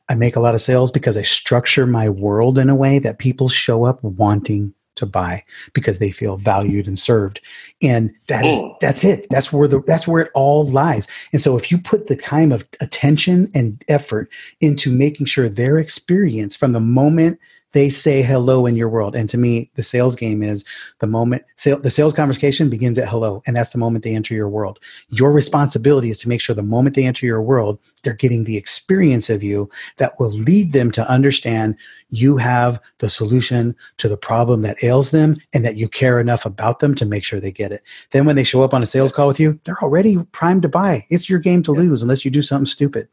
I 0.09 0.15
make 0.15 0.35
a 0.35 0.41
lot 0.41 0.55
of 0.55 0.61
sales 0.61 0.91
because 0.91 1.17
I 1.17 1.23
structure 1.23 1.87
my 1.87 2.09
world 2.09 2.59
in 2.59 2.69
a 2.69 2.75
way 2.75 2.99
that 2.99 3.19
people 3.19 3.49
show 3.49 3.85
up 3.85 4.03
wanting 4.03 4.75
to 4.95 5.07
buy 5.07 5.43
because 5.73 5.99
they 5.99 6.11
feel 6.11 6.37
valued 6.37 6.87
and 6.87 6.99
served. 6.99 7.41
And 7.81 8.13
that 8.27 8.45
is 8.45 8.59
oh. 8.59 8.77
that's 8.81 9.05
it. 9.05 9.27
That's 9.31 9.53
where 9.53 9.69
the 9.69 9.81
that's 9.87 10.09
where 10.09 10.23
it 10.23 10.31
all 10.35 10.67
lies. 10.67 11.07
And 11.33 11.41
so 11.41 11.57
if 11.57 11.71
you 11.71 11.79
put 11.79 12.09
the 12.09 12.17
time 12.17 12.53
of 12.53 12.67
attention 12.81 13.51
and 13.55 13.83
effort 13.89 14.31
into 14.61 14.91
making 14.91 15.27
sure 15.27 15.49
their 15.49 15.79
experience 15.79 16.57
from 16.57 16.73
the 16.73 16.81
moment 16.81 17.39
they 17.73 17.89
say 17.89 18.23
hello 18.23 18.67
in 18.67 18.77
your 18.77 18.89
world. 18.89 19.17
And 19.17 19.29
to 19.31 19.39
me, 19.39 19.71
the 19.75 19.83
sales 19.83 20.17
game 20.17 20.43
is 20.43 20.65
the 21.01 21.07
moment 21.07 21.45
sale, 21.57 21.81
the 21.81 21.91
sales 21.91 22.15
conversation 22.15 22.71
begins 22.71 22.99
at 22.99 23.09
hello, 23.09 23.43
and 23.47 23.57
that's 23.57 23.71
the 23.71 23.79
moment 23.79 24.05
they 24.05 24.15
enter 24.15 24.35
your 24.35 24.49
world. 24.49 24.79
Your 25.09 25.33
responsibility 25.33 26.11
is 26.11 26.19
to 26.19 26.29
make 26.29 26.41
sure 26.41 26.55
the 26.55 26.63
moment 26.63 26.97
they 26.97 27.07
enter 27.07 27.27
your 27.27 27.43
world, 27.43 27.79
they're 28.03 28.13
getting 28.13 28.45
the 28.45 28.57
experience 28.57 29.31
of 29.31 29.43
you 29.43 29.71
that 29.99 30.13
will 30.19 30.31
lead 30.31 30.73
them 30.73 30.91
to 30.93 31.09
understand 31.09 31.77
you 32.11 32.37
have 32.37 32.81
the 32.99 33.09
solution 33.09 33.75
to 33.99 34.09
the 34.09 34.17
problem 34.17 34.63
that 34.63 34.83
ails 34.83 35.11
them 35.11 35.37
and 35.53 35.65
that 35.65 35.77
you 35.77 35.89
care 35.89 36.21
enough 36.21 36.45
about 36.45 36.81
them 36.81 36.95
to 36.95 37.07
make 37.07 37.25
sure 37.25 37.41
they 37.41 37.53
get 37.53 37.73
it. 37.73 37.83
Then 38.11 38.25
when 38.27 38.37
they 38.37 38.45
show 38.45 38.63
up 38.63 38.75
on 38.75 38.83
a 38.83 38.87
sales 38.87 39.13
call 39.13 39.29
with 39.29 39.41
you, 39.41 39.59
they're 39.65 39.83
already 39.83 40.19
primed 40.33 40.63
to 40.63 40.69
buy. 40.69 41.07
It's 41.11 41.29
your 41.29 41.39
game 41.39 41.63
to 41.65 41.73
lose 41.73 42.03
unless 42.03 42.25
you 42.25 42.31
do 42.31 42.43
something 42.43 42.67
stupid. 42.67 43.09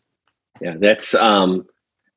Yeah, 0.61 0.75
that's 0.77 1.15
um 1.15 1.65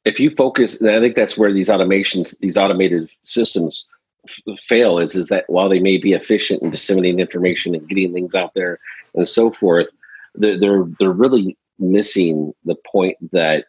if 0.04 0.18
you 0.18 0.30
focus, 0.30 0.80
and 0.80 0.90
I 0.90 1.00
think 1.00 1.14
that's 1.14 1.38
where 1.38 1.52
these 1.52 1.68
automations, 1.68 2.36
these 2.40 2.56
automated 2.56 3.10
systems 3.24 3.86
f- 4.28 4.58
fail 4.58 4.98
is, 4.98 5.14
is 5.14 5.28
that 5.28 5.48
while 5.48 5.68
they 5.68 5.78
may 5.78 5.98
be 5.98 6.12
efficient 6.12 6.62
in 6.62 6.70
disseminating 6.70 7.20
information 7.20 7.74
and 7.74 7.88
getting 7.88 8.12
things 8.12 8.34
out 8.34 8.54
there 8.54 8.80
and 9.14 9.28
so 9.28 9.50
forth, 9.50 9.88
they're, 10.34 10.58
they're, 10.58 10.84
they're 10.98 11.12
really 11.12 11.56
missing 11.78 12.52
the 12.64 12.76
point 12.90 13.16
that 13.32 13.66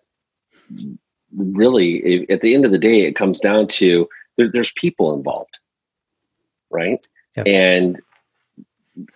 really 1.36 2.28
at 2.30 2.42
the 2.42 2.54
end 2.54 2.66
of 2.66 2.72
the 2.72 2.78
day, 2.78 3.02
it 3.02 3.16
comes 3.16 3.40
down 3.40 3.68
to 3.68 4.08
there, 4.38 4.50
there's 4.52 4.72
people 4.74 5.14
involved, 5.14 5.58
right? 6.72 7.06
Yep. 7.36 7.48
And 7.48 8.02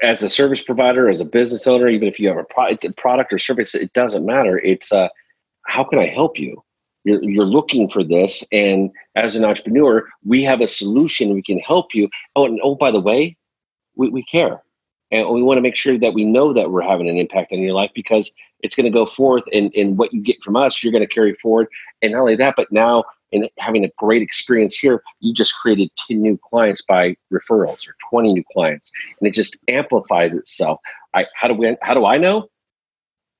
as 0.01 0.23
a 0.23 0.29
service 0.29 0.61
provider, 0.61 1.09
as 1.09 1.21
a 1.21 1.25
business 1.25 1.67
owner, 1.67 1.87
even 1.87 2.07
if 2.07 2.19
you 2.19 2.27
have 2.27 2.37
a 2.37 2.43
product, 2.43 2.85
product 2.97 3.33
or 3.33 3.39
service, 3.39 3.75
it 3.75 3.93
doesn't 3.93 4.25
matter. 4.25 4.59
It's 4.59 4.91
uh, 4.91 5.09
how 5.65 5.83
can 5.83 5.99
I 5.99 6.07
help 6.07 6.39
you? 6.39 6.63
You're, 7.07 7.23
you're 7.23 7.45
looking 7.45 7.89
for 7.89 8.03
this. 8.03 8.43
And 8.51 8.91
as 9.15 9.35
an 9.35 9.45
entrepreneur, 9.45 10.05
we 10.25 10.43
have 10.43 10.59
a 10.59 10.67
solution. 10.67 11.33
We 11.33 11.41
can 11.41 11.59
help 11.59 11.93
you. 11.93 12.09
Oh, 12.35 12.45
and 12.45 12.59
oh, 12.61 12.75
by 12.75 12.91
the 12.91 12.99
way, 12.99 13.37
we, 13.95 14.09
we 14.09 14.23
care. 14.23 14.61
And 15.09 15.29
we 15.29 15.41
want 15.41 15.57
to 15.57 15.61
make 15.61 15.77
sure 15.77 15.97
that 15.97 16.13
we 16.13 16.25
know 16.25 16.51
that 16.51 16.69
we're 16.69 16.81
having 16.81 17.07
an 17.07 17.15
impact 17.15 17.53
on 17.53 17.59
your 17.59 17.73
life 17.73 17.91
because 17.95 18.29
it's 18.59 18.75
going 18.75 18.85
to 18.85 18.91
go 18.91 19.05
forth 19.05 19.43
and, 19.53 19.71
and 19.73 19.97
what 19.97 20.13
you 20.13 20.21
get 20.21 20.43
from 20.43 20.57
us, 20.57 20.83
you're 20.83 20.91
going 20.91 21.07
to 21.07 21.13
carry 21.13 21.33
forward. 21.35 21.67
And 22.01 22.11
not 22.11 22.19
only 22.19 22.35
that, 22.35 22.55
but 22.57 22.69
now 22.71 23.05
in 23.31 23.47
having 23.59 23.85
a 23.85 23.91
great 23.97 24.21
experience 24.21 24.77
here, 24.77 25.01
you 25.21 25.33
just 25.33 25.55
created 25.55 25.89
10 26.07 26.21
new 26.21 26.37
clients 26.49 26.81
by 26.81 27.15
referrals 27.31 27.87
or 27.87 27.95
20 28.09 28.33
new 28.33 28.43
clients. 28.51 28.91
And 29.21 29.29
it 29.29 29.33
just 29.33 29.57
amplifies 29.69 30.33
itself. 30.33 30.81
I, 31.13 31.25
how 31.35 31.47
do 31.47 31.53
we, 31.53 31.77
how 31.81 31.93
do 31.93 32.05
I 32.05 32.17
know? 32.17 32.49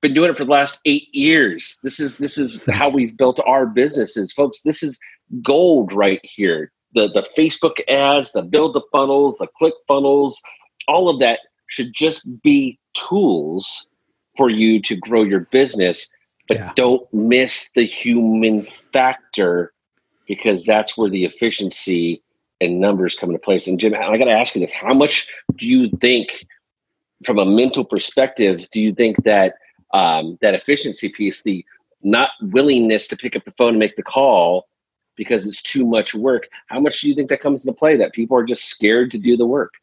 Been 0.00 0.14
doing 0.14 0.30
it 0.30 0.36
for 0.36 0.44
the 0.44 0.50
last 0.50 0.80
eight 0.84 1.12
years. 1.14 1.78
This 1.82 2.00
is 2.00 2.16
this 2.16 2.38
is 2.38 2.64
how 2.70 2.88
we've 2.88 3.16
built 3.16 3.40
our 3.46 3.66
businesses, 3.66 4.32
folks. 4.32 4.62
This 4.62 4.82
is 4.82 4.98
gold 5.42 5.92
right 5.92 6.20
here. 6.22 6.72
The 6.94 7.08
the 7.08 7.26
Facebook 7.36 7.80
ads, 7.88 8.32
the 8.32 8.42
build 8.42 8.74
the 8.74 8.82
funnels, 8.92 9.36
the 9.38 9.48
click 9.58 9.74
funnels, 9.86 10.40
all 10.86 11.08
of 11.08 11.20
that 11.20 11.40
should 11.68 11.92
just 11.94 12.42
be 12.42 12.78
tools 12.94 13.86
for 14.36 14.48
you 14.48 14.80
to 14.82 14.96
grow 14.96 15.22
your 15.22 15.40
business. 15.40 16.08
But 16.46 16.58
yeah. 16.58 16.72
don't 16.76 17.12
miss 17.12 17.70
the 17.74 17.84
human 17.84 18.62
factor 18.62 19.74
because 20.26 20.64
that's 20.64 20.96
where 20.96 21.10
the 21.10 21.26
efficiency 21.26 22.22
and 22.60 22.80
numbers 22.80 23.14
come 23.14 23.30
into 23.30 23.38
place. 23.38 23.66
And 23.66 23.78
Jim, 23.78 23.94
I 23.94 24.16
got 24.16 24.24
to 24.24 24.30
ask 24.30 24.54
you 24.54 24.62
this: 24.62 24.72
How 24.72 24.94
much 24.94 25.28
do 25.56 25.66
you 25.66 25.90
think, 26.00 26.46
from 27.24 27.38
a 27.38 27.44
mental 27.44 27.84
perspective, 27.84 28.66
do 28.72 28.80
you 28.80 28.94
think 28.94 29.22
that 29.24 29.54
um, 29.92 30.38
that 30.40 30.54
efficiency 30.54 31.08
piece, 31.08 31.42
the 31.42 31.64
not 32.02 32.30
willingness 32.40 33.08
to 33.08 33.16
pick 33.16 33.34
up 33.36 33.44
the 33.44 33.50
phone 33.52 33.70
and 33.70 33.78
make 33.78 33.96
the 33.96 34.02
call 34.02 34.68
because 35.16 35.46
it's 35.46 35.60
too 35.60 35.84
much 35.86 36.14
work, 36.14 36.48
how 36.68 36.80
much 36.80 37.00
do 37.00 37.08
you 37.08 37.14
think 37.14 37.28
that 37.28 37.40
comes 37.40 37.66
into 37.66 37.76
play? 37.76 37.96
That 37.96 38.12
people 38.12 38.36
are 38.36 38.44
just 38.44 38.64
scared 38.64 39.10
to 39.10 39.18
do 39.18 39.36
the 39.36 39.46
work. 39.46 39.74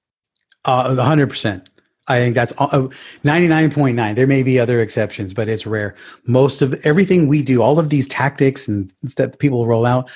Uh, 0.64 0.96
hundred 0.96 1.30
percent. 1.30 1.70
I 2.08 2.20
think 2.20 2.36
that's 2.36 2.54
uh, 2.58 2.88
ninety 3.24 3.48
nine 3.48 3.72
point 3.72 3.96
nine. 3.96 4.16
There 4.16 4.28
may 4.28 4.44
be 4.44 4.60
other 4.60 4.80
exceptions, 4.80 5.34
but 5.34 5.48
it's 5.48 5.68
rare. 5.68 5.96
Most 6.26 6.62
of 6.62 6.74
everything 6.86 7.28
we 7.28 7.44
do, 7.44 7.62
all 7.62 7.78
of 7.80 7.90
these 7.90 8.08
tactics 8.08 8.68
and 8.68 8.92
that 9.18 9.40
people 9.40 9.68
roll 9.68 9.86
out, 9.86 10.10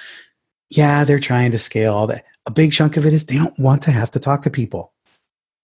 yeah, 0.69 1.03
they're 1.03 1.19
trying 1.19 1.51
to 1.51 1.59
scale 1.59 1.93
all 1.93 2.07
that. 2.07 2.25
A 2.45 2.51
big 2.51 2.71
chunk 2.71 2.97
of 2.97 3.05
it 3.05 3.13
is 3.13 3.25
they 3.25 3.37
don't 3.37 3.59
want 3.59 3.83
to 3.83 3.91
have 3.91 4.11
to 4.11 4.19
talk 4.19 4.43
to 4.43 4.49
people. 4.49 4.93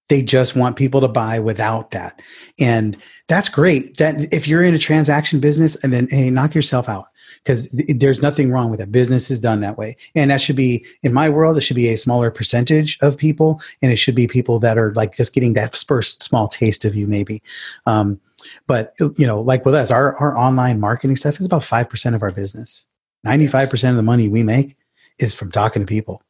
They 0.08 0.22
just 0.22 0.56
want 0.56 0.76
people 0.76 1.02
to 1.02 1.08
buy 1.08 1.40
without 1.40 1.92
that. 1.92 2.22
And 2.60 2.98
that's 3.28 3.50
great. 3.50 3.98
That 3.98 4.34
if 4.34 4.48
you're 4.48 4.64
in 4.64 4.76
a 4.76 4.80
transaction 4.80 5.40
business 5.40 5.76
and 5.84 5.92
then 5.92 6.08
hey, 6.10 6.30
knock 6.30 6.54
yourself 6.54 6.88
out 6.88 7.08
because 7.44 7.70
th- 7.70 8.00
there's 8.00 8.22
nothing 8.22 8.52
wrong 8.52 8.70
with 8.70 8.82
it. 8.82 8.92
Business 8.92 9.32
is 9.32 9.40
done 9.40 9.62
that 9.62 9.78
way. 9.78 9.98
And 10.16 10.32
that 10.32 10.42
should 10.42 10.56
be 10.56 10.86
in 11.04 11.14
my 11.14 11.30
world, 11.30 11.58
it 11.58 11.62
should 11.62 11.76
be 11.76 11.90
a 11.90 11.98
smaller 11.98 12.32
percentage 12.32 12.98
of 13.02 13.18
people 13.18 13.62
and 13.82 13.92
it 13.92 13.98
should 13.98 14.16
be 14.16 14.28
people 14.28 14.60
that 14.60 14.78
are 14.78 14.94
like 14.94 15.16
just 15.16 15.34
getting 15.34 15.54
that 15.54 15.76
first 15.76 16.24
small 16.24 16.48
taste 16.48 16.86
of 16.86 16.96
you 16.96 17.08
maybe. 17.08 17.42
Um, 17.86 18.20
but 18.68 18.94
you 19.00 19.26
know, 19.26 19.40
like 19.40 19.66
with 19.66 19.76
us, 19.76 19.92
our, 19.92 20.16
our 20.18 20.38
online 20.38 20.80
marketing 20.80 21.16
stuff 21.16 21.40
is 21.40 21.46
about 21.46 21.62
5% 21.62 22.16
of 22.16 22.22
our 22.22 22.32
business. 22.32 22.86
95% 23.26 23.90
of 23.90 23.96
the 23.96 24.04
money 24.04 24.28
we 24.28 24.44
make 24.44 24.76
is 25.20 25.34
from 25.34 25.52
talking 25.52 25.82
to 25.82 25.88
people. 25.88 26.22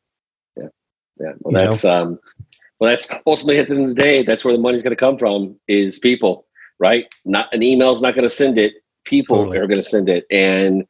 Yeah. 0.56 0.68
Yeah. 1.20 1.32
Well, 1.40 1.64
you 1.64 1.70
that's, 1.70 1.84
know? 1.84 2.02
um, 2.02 2.20
well, 2.80 2.90
that's 2.90 3.08
ultimately 3.26 3.60
at 3.60 3.68
the 3.68 3.76
end 3.76 3.90
of 3.90 3.96
the 3.96 4.02
day, 4.02 4.24
that's 4.24 4.44
where 4.44 4.54
the 4.54 4.62
money's 4.62 4.84
going 4.84 4.96
to 4.96 5.00
come 5.00 5.18
from 5.18 5.56
is 5.68 6.00
people, 6.00 6.46
right? 6.80 7.06
Not 7.24 7.54
an 7.54 7.64
email's 7.64 8.02
not 8.02 8.16
going 8.16 8.24
to 8.24 8.30
send 8.30 8.58
it. 8.58 8.74
People 9.06 9.38
totally. 9.38 9.58
are 9.58 9.68
going 9.68 9.78
to 9.78 9.84
send 9.84 10.10
it. 10.10 10.26
And 10.30 10.82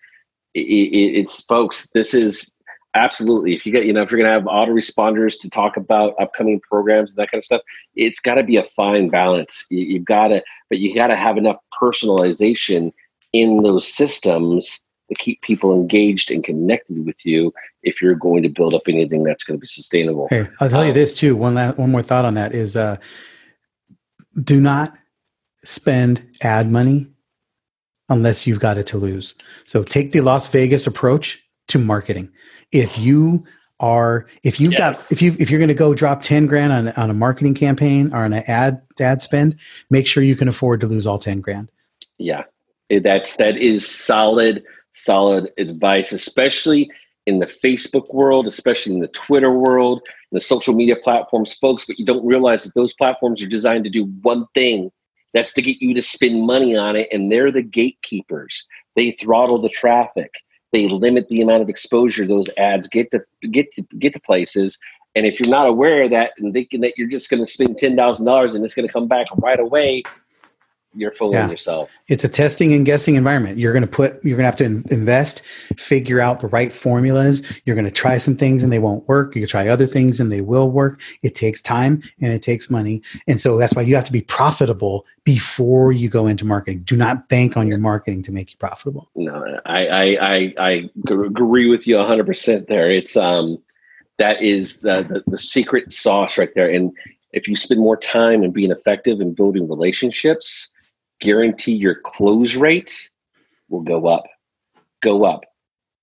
it, 0.54 0.62
it, 0.62 1.20
it's 1.20 1.42
folks, 1.44 1.88
this 1.94 2.14
is 2.14 2.54
absolutely, 2.96 3.54
if 3.54 3.66
you 3.66 3.72
get, 3.72 3.86
you 3.86 3.94
know, 3.94 4.02
if 4.02 4.10
you're 4.10 4.20
going 4.20 4.30
to 4.30 4.34
have 4.34 4.44
autoresponders 4.44 5.40
to 5.42 5.50
talk 5.50 5.78
about 5.78 6.16
upcoming 6.20 6.62
programs 6.62 7.12
and 7.12 7.18
that 7.18 7.30
kind 7.30 7.40
of 7.40 7.46
stuff, 7.46 7.62
it's 7.96 8.20
got 8.20 8.36
to 8.36 8.44
be 8.44 8.58
a 8.58 8.64
fine 8.64 9.10
balance. 9.10 9.66
You, 9.70 9.86
you've 9.86 10.06
got 10.06 10.30
to, 10.30 10.42
but 10.70 10.80
you 10.80 10.96
got 10.96 11.08
to 11.08 11.16
have 11.16 11.38
enough 11.38 11.58
personalization 11.80 12.92
in 13.34 13.62
those 13.64 13.86
systems 13.86 14.80
to 15.10 15.16
keep 15.16 15.42
people 15.42 15.74
engaged 15.74 16.32
and 16.32 16.44
connected 16.44 17.06
with 17.06 17.26
you 17.26 17.54
if 17.84 18.02
you're 18.02 18.16
going 18.16 18.44
to 18.44 18.50
build 18.50 18.74
up 18.74 18.84
anything 18.88 19.24
that's 19.24 19.44
going 19.44 19.58
to 19.58 19.62
be 19.62 19.68
sustainable. 19.68 20.28
Hey, 20.30 20.48
I'll 20.60 20.70
tell 20.70 20.82
um, 20.82 20.88
you 20.88 20.94
this 20.94 21.14
too. 21.14 21.36
One 21.36 21.54
last, 21.54 21.78
one 21.78 21.92
more 21.92 22.02
thought 22.02 22.26
on 22.26 22.34
that 22.36 22.54
is 22.54 22.76
uh, 22.76 22.98
do 24.44 24.60
not 24.60 24.92
spend 25.64 26.28
ad 26.44 26.70
money 26.70 27.08
unless 28.10 28.46
you've 28.46 28.60
got 28.60 28.78
it 28.78 28.88
to 28.88 28.98
lose. 28.98 29.36
So 29.66 29.84
take 29.84 30.12
the 30.12 30.22
Las 30.22 30.48
Vegas 30.48 30.88
approach 30.88 31.44
to 31.68 31.80
marketing. 31.80 32.32
If 32.72 32.98
you 32.98 33.46
are 33.80 34.28
if 34.44 34.60
you've 34.60 34.72
yes. 34.72 35.10
got 35.10 35.12
if 35.12 35.22
you 35.22 35.36
if 35.38 35.50
you're 35.50 35.60
going 35.60 35.68
to 35.68 35.74
go 35.74 35.94
drop 35.94 36.22
10 36.22 36.48
grand 36.48 36.72
on, 36.72 36.88
on 36.94 37.10
a 37.10 37.14
marketing 37.14 37.54
campaign 37.54 38.10
or 38.14 38.20
on 38.20 38.32
an 38.32 38.44
ad 38.48 38.82
ad 39.02 39.22
spend 39.22 39.58
make 39.90 40.08
sure 40.08 40.24
you 40.24 40.36
can 40.36 40.48
afford 40.48 40.80
to 40.80 40.88
lose 40.88 41.06
all 41.06 41.20
10 41.20 41.42
grand 41.42 41.70
yeah 42.18 42.44
that's 43.04 43.36
that 43.36 43.58
is 43.58 43.86
solid 43.86 44.64
solid 44.96 45.52
advice, 45.58 46.12
especially 46.12 46.90
in 47.26 47.40
the 47.40 47.46
Facebook 47.46 48.14
world, 48.14 48.48
especially 48.48 48.94
in 48.94 49.00
the 49.00 49.08
Twitter 49.10 49.52
world, 49.52 50.02
the 50.32 50.42
social 50.42 50.74
media 50.74 50.96
platforms, 50.96 51.54
folks. 51.56 51.86
But 51.86 52.00
you 52.00 52.06
don't 52.06 52.26
realize 52.26 52.64
that 52.64 52.76
those 52.76 52.94
platforms 52.94 53.44
are 53.44 53.48
designed 53.48 53.84
to 53.86 53.90
do 53.90 54.06
one 54.22 54.46
thing 54.54 54.92
that's 55.34 55.54
to 55.54 55.62
get 55.62 55.82
you 55.82 55.94
to 55.94 56.02
spend 56.02 56.46
money 56.46 56.76
on 56.76 56.96
it. 56.96 57.08
And 57.12 57.32
they're 57.32 57.52
the 57.52 57.64
gatekeepers. 57.64 58.66
They 58.96 59.12
throttle 59.12 59.60
the 59.60 59.70
traffic. 59.70 60.32
They 60.72 60.88
limit 60.88 61.30
the 61.30 61.42
amount 61.42 61.62
of 61.62 61.70
exposure 61.70 62.28
those 62.28 62.50
ads 62.58 62.88
get 62.88 63.12
to 63.12 63.22
get 63.52 63.72
to 63.74 63.82
get 64.00 64.14
to 64.14 64.20
places. 64.20 64.78
And 65.16 65.26
if 65.26 65.40
you're 65.40 65.50
not 65.50 65.68
aware 65.68 66.04
of 66.04 66.12
that 66.12 66.32
and 66.38 66.54
thinking 66.54 66.82
that 66.82 66.94
you're 66.98 67.10
just 67.10 67.30
going 67.30 67.46
to 67.46 67.52
spend 67.52 67.78
ten 67.78 67.96
thousand 67.96 68.26
dollars 68.26 68.56
and 68.56 68.66
it's 68.66 68.74
going 68.74 68.88
to 68.88 68.92
come 68.92 69.08
back 69.08 69.28
right 69.38 69.60
away, 69.60 70.04
you're 70.96 71.12
fooling 71.12 71.36
yeah. 71.36 71.50
yourself. 71.50 71.92
It's 72.08 72.24
a 72.24 72.30
testing 72.30 72.74
and 72.74 72.86
guessing 72.86 73.16
environment. 73.16 73.58
You're 73.58 73.74
going 73.74 73.86
to 73.86 73.92
put, 73.92 74.24
you're 74.24 74.38
going 74.38 74.52
to 74.52 74.66
have 74.66 74.84
to 74.84 74.94
invest, 74.94 75.42
figure 75.78 76.20
out 76.20 76.40
the 76.40 76.48
right 76.48 76.72
formulas. 76.72 77.42
You're 77.66 77.76
going 77.76 77.86
to 77.86 77.92
try 77.92 78.18
some 78.18 78.36
things 78.36 78.64
and 78.64 78.72
they 78.72 78.80
won't 78.80 79.08
work. 79.08 79.36
You 79.36 79.46
try 79.48 79.68
other 79.68 79.88
things 79.88 80.20
and 80.20 80.32
they 80.32 80.42
will 80.42 80.70
work. 80.70 81.02
It 81.22 81.36
takes 81.36 81.62
time 81.62 82.02
and 82.22 82.32
it 82.32 82.42
takes 82.42 82.70
money. 82.70 83.02
And 83.28 83.40
so 83.40 83.58
that's 83.58 83.76
why 83.76 83.84
you 83.84 83.96
have 83.96 84.06
to 84.06 84.12
be 84.12 84.22
profitable 84.22 85.06
before 85.24 85.92
you 85.92 86.10
go 86.10 86.28
into 86.28 86.46
marketing. 86.46 86.82
Do 86.84 86.96
not 86.96 87.30
bank 87.30 87.58
on 87.58 87.68
your 87.68 87.80
marketing 87.80 88.22
to 88.24 88.32
make 88.32 88.52
you 88.52 88.58
profitable. 88.58 89.10
No, 89.16 89.60
I, 89.66 89.88
I, 89.88 90.04
I, 90.04 90.54
I 90.60 90.90
agree 91.10 91.70
with 91.70 91.88
you 91.88 91.98
hundred 91.98 92.28
percent 92.28 92.68
there. 92.68 92.90
It's, 92.90 93.18
um, 93.18 93.60
that 94.18 94.42
is 94.42 94.78
the, 94.78 95.04
the, 95.04 95.24
the 95.28 95.38
secret 95.38 95.92
sauce 95.92 96.38
right 96.38 96.54
there. 96.56 96.70
And 96.70 96.94
if 97.34 97.50
you 97.50 97.58
spend 97.58 97.82
more 97.82 97.98
time 97.98 98.44
in 98.44 98.52
being 98.52 98.72
effective 98.72 99.20
and 99.20 99.36
building 99.36 99.68
relationships, 99.68 100.70
guarantee 101.20 101.74
your 101.74 101.96
close 101.96 102.56
rate 102.56 103.10
will 103.70 103.82
go 103.82 104.08
up, 104.08 104.26
go 105.04 105.26
up, 105.26 105.44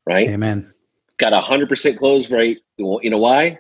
right? 0.07 0.29
Amen. 0.29 0.73
Got 1.19 1.33
a 1.33 1.41
hundred 1.41 1.69
percent 1.69 1.99
close 1.99 2.31
rate. 2.31 2.61
You 2.79 3.11
know 3.11 3.19
why? 3.19 3.59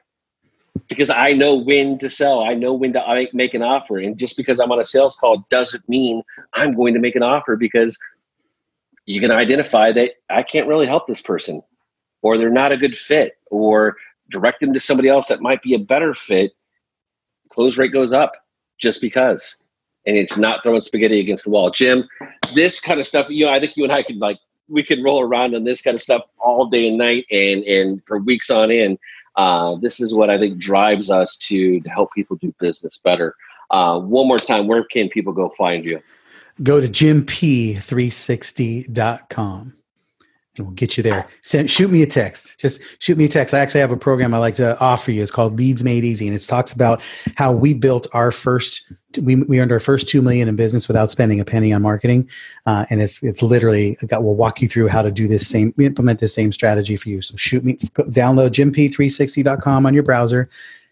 Because 0.88 1.10
I 1.10 1.32
know 1.32 1.56
when 1.56 1.98
to 1.98 2.10
sell. 2.10 2.40
I 2.40 2.54
know 2.54 2.72
when 2.72 2.92
to 2.94 3.00
uh, 3.00 3.24
make 3.32 3.54
an 3.54 3.62
offer. 3.62 3.98
And 3.98 4.18
just 4.18 4.36
because 4.36 4.58
I'm 4.58 4.72
on 4.72 4.80
a 4.80 4.84
sales 4.84 5.16
call 5.16 5.46
doesn't 5.50 5.88
mean 5.88 6.22
I'm 6.54 6.72
going 6.72 6.94
to 6.94 7.00
make 7.00 7.14
an 7.14 7.22
offer 7.22 7.56
because 7.56 7.98
you 9.04 9.20
can 9.20 9.30
identify 9.30 9.92
that 9.92 10.12
I 10.30 10.42
can't 10.42 10.66
really 10.66 10.86
help 10.86 11.06
this 11.06 11.20
person 11.20 11.62
or 12.22 12.38
they're 12.38 12.50
not 12.50 12.72
a 12.72 12.76
good 12.76 12.96
fit 12.96 13.36
or 13.50 13.96
direct 14.30 14.60
them 14.60 14.72
to 14.72 14.80
somebody 14.80 15.08
else 15.08 15.28
that 15.28 15.42
might 15.42 15.62
be 15.62 15.74
a 15.74 15.78
better 15.78 16.14
fit. 16.14 16.52
Close 17.50 17.76
rate 17.76 17.92
goes 17.92 18.12
up 18.12 18.32
just 18.78 19.00
because 19.00 19.56
and 20.06 20.16
it's 20.16 20.36
not 20.36 20.62
throwing 20.62 20.80
spaghetti 20.80 21.20
against 21.20 21.44
the 21.44 21.50
wall. 21.50 21.70
Jim, 21.70 22.08
this 22.54 22.80
kind 22.80 23.00
of 23.00 23.06
stuff, 23.06 23.30
you 23.30 23.46
know, 23.46 23.52
I 23.52 23.60
think 23.60 23.76
you 23.76 23.84
and 23.84 23.92
I 23.92 24.02
could 24.02 24.18
like 24.18 24.38
we 24.68 24.82
could 24.82 25.04
roll 25.04 25.20
around 25.20 25.54
on 25.54 25.64
this 25.64 25.82
kind 25.82 25.94
of 25.94 26.00
stuff 26.00 26.22
all 26.38 26.66
day 26.66 26.88
and 26.88 26.96
night 26.98 27.26
and 27.30 27.62
and 27.64 28.02
for 28.06 28.18
weeks 28.18 28.50
on 28.50 28.70
end. 28.70 28.98
Uh, 29.36 29.76
this 29.76 30.00
is 30.00 30.14
what 30.14 30.30
I 30.30 30.38
think 30.38 30.58
drives 30.58 31.10
us 31.10 31.36
to, 31.38 31.80
to 31.80 31.88
help 31.88 32.12
people 32.12 32.36
do 32.36 32.54
business 32.60 32.98
better. 32.98 33.34
Uh, 33.70 33.98
one 33.98 34.28
more 34.28 34.38
time, 34.38 34.66
where 34.66 34.84
can 34.84 35.08
people 35.08 35.32
go 35.32 35.48
find 35.50 35.82
you? 35.84 36.02
Go 36.62 36.82
to 36.82 36.88
jimp360.com 36.88 39.62
and 39.62 39.72
we'll 40.58 40.70
get 40.72 40.96
you 40.96 41.02
there. 41.02 41.26
Send, 41.42 41.70
shoot 41.70 41.90
me 41.90 42.02
a 42.02 42.06
text. 42.06 42.60
Just 42.60 42.82
shoot 42.98 43.16
me 43.16 43.24
a 43.24 43.28
text. 43.28 43.54
I 43.54 43.60
actually 43.60 43.80
have 43.80 43.90
a 43.90 43.96
program 43.96 44.34
I 44.34 44.38
like 44.38 44.54
to 44.56 44.78
offer 44.80 45.10
you. 45.10 45.22
It's 45.22 45.30
called 45.30 45.56
Leads 45.56 45.82
Made 45.82 46.04
Easy, 46.04 46.26
and 46.26 46.36
it 46.36 46.40
talks 46.40 46.72
about 46.72 47.00
how 47.36 47.52
we 47.52 47.72
built 47.72 48.06
our 48.12 48.32
first. 48.32 48.92
We, 49.22 49.36
we 49.44 49.60
earned 49.60 49.72
our 49.72 49.80
first 49.80 50.08
two 50.08 50.22
million 50.22 50.48
in 50.48 50.56
business 50.56 50.88
without 50.88 51.10
spending 51.10 51.40
a 51.40 51.44
penny 51.44 51.72
on 51.72 51.82
marketing, 51.82 52.28
uh, 52.66 52.86
and 52.90 53.00
it's 53.00 53.22
it's 53.22 53.42
literally 53.42 53.96
got. 54.06 54.24
We'll 54.24 54.36
walk 54.36 54.60
you 54.60 54.68
through 54.68 54.88
how 54.88 55.02
to 55.02 55.10
do 55.10 55.26
this 55.26 55.48
same 55.48 55.72
implement 55.78 56.20
this 56.20 56.34
same 56.34 56.52
strategy 56.52 56.96
for 56.96 57.08
you. 57.08 57.22
So 57.22 57.36
shoot 57.36 57.64
me, 57.64 57.76
download 57.76 58.50
jimp360.com 58.50 59.86
on 59.86 59.94
your 59.94 60.02
browser. 60.02 60.48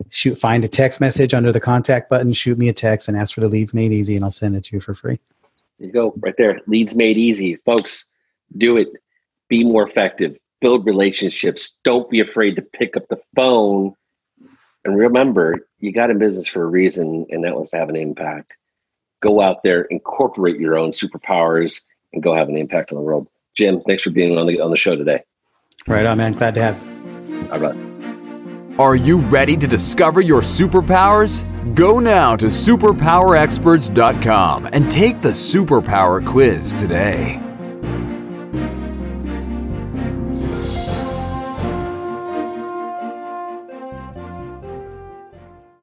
Shoot, 0.09 0.39
find 0.39 0.65
a 0.65 0.69
text 0.69 1.01
message 1.01 1.35
under 1.35 1.53
the 1.53 1.61
contact 1.61 2.09
button. 2.09 2.33
Shoot 2.33 2.57
me 2.57 2.71
a 2.71 2.73
text 2.73 3.09
and 3.09 3.17
ask 3.17 3.35
for 3.35 3.43
the 3.43 3.49
Leads 3.49 3.75
Made 3.75 3.93
Easy, 3.93 4.17
and 4.17 4.25
I'll 4.25 4.31
send 4.31 4.57
it 4.57 4.65
to 4.65 4.77
you 4.77 4.81
for 4.81 4.95
free. 4.95 5.21
There 5.79 5.87
you 5.87 5.93
go, 5.93 6.15
right 6.21 6.37
there. 6.37 6.61
Leads 6.67 6.95
Made 6.95 7.19
Easy, 7.19 7.57
folks. 7.57 8.07
Do 8.57 8.77
it 8.77 8.89
be 9.51 9.65
more 9.65 9.87
effective, 9.87 10.39
build 10.63 10.87
relationships. 10.87 11.75
Don't 11.85 12.09
be 12.09 12.21
afraid 12.21 12.57
to 12.57 12.63
pick 12.63 12.97
up 12.97 13.07
the 13.09 13.21
phone. 13.37 13.95
And 14.87 14.97
remember, 14.97 15.67
you 15.79 15.93
got 15.93 16.09
in 16.09 16.19
business 16.19 16.49
for 16.49 16.63
a 16.63 16.67
reason, 16.67 17.27
and 17.29 17.45
that 17.45 17.55
was 17.55 17.69
to 17.71 17.77
have 17.77 17.91
an 17.91 17.97
impact. 17.97 18.55
Go 19.23 19.43
out 19.43 19.63
there, 19.63 19.83
incorporate 19.83 20.59
your 20.59 20.79
own 20.79 20.93
superpowers, 20.93 21.83
and 22.15 22.23
go 22.23 22.35
have 22.35 22.49
an 22.49 22.57
impact 22.57 22.91
on 22.91 22.97
the 22.97 23.03
world. 23.03 23.29
Jim, 23.55 23.83
thanks 23.87 24.05
for 24.05 24.11
being 24.11 24.39
on 24.39 24.47
the 24.47 24.59
on 24.61 24.71
the 24.71 24.79
show 24.79 24.97
today. 24.97 25.23
Right 25.87 26.07
on, 26.07 26.17
man. 26.17 26.33
Glad 26.33 26.55
to 26.55 26.63
have. 26.63 26.83
All 27.53 27.59
right. 27.59 27.77
Are 28.79 28.97
you 28.97 29.19
ready 29.19 29.59
to 29.59 29.67
discover 29.67 30.23
your 30.23 30.41
superpowers? 30.41 31.45
Go 31.75 31.99
now 31.99 32.35
to 32.37 32.47
superpowerexperts.com 32.47 34.69
and 34.73 34.91
take 34.91 35.21
the 35.21 35.29
superpower 35.31 36.25
quiz 36.25 36.73
today. 36.73 37.50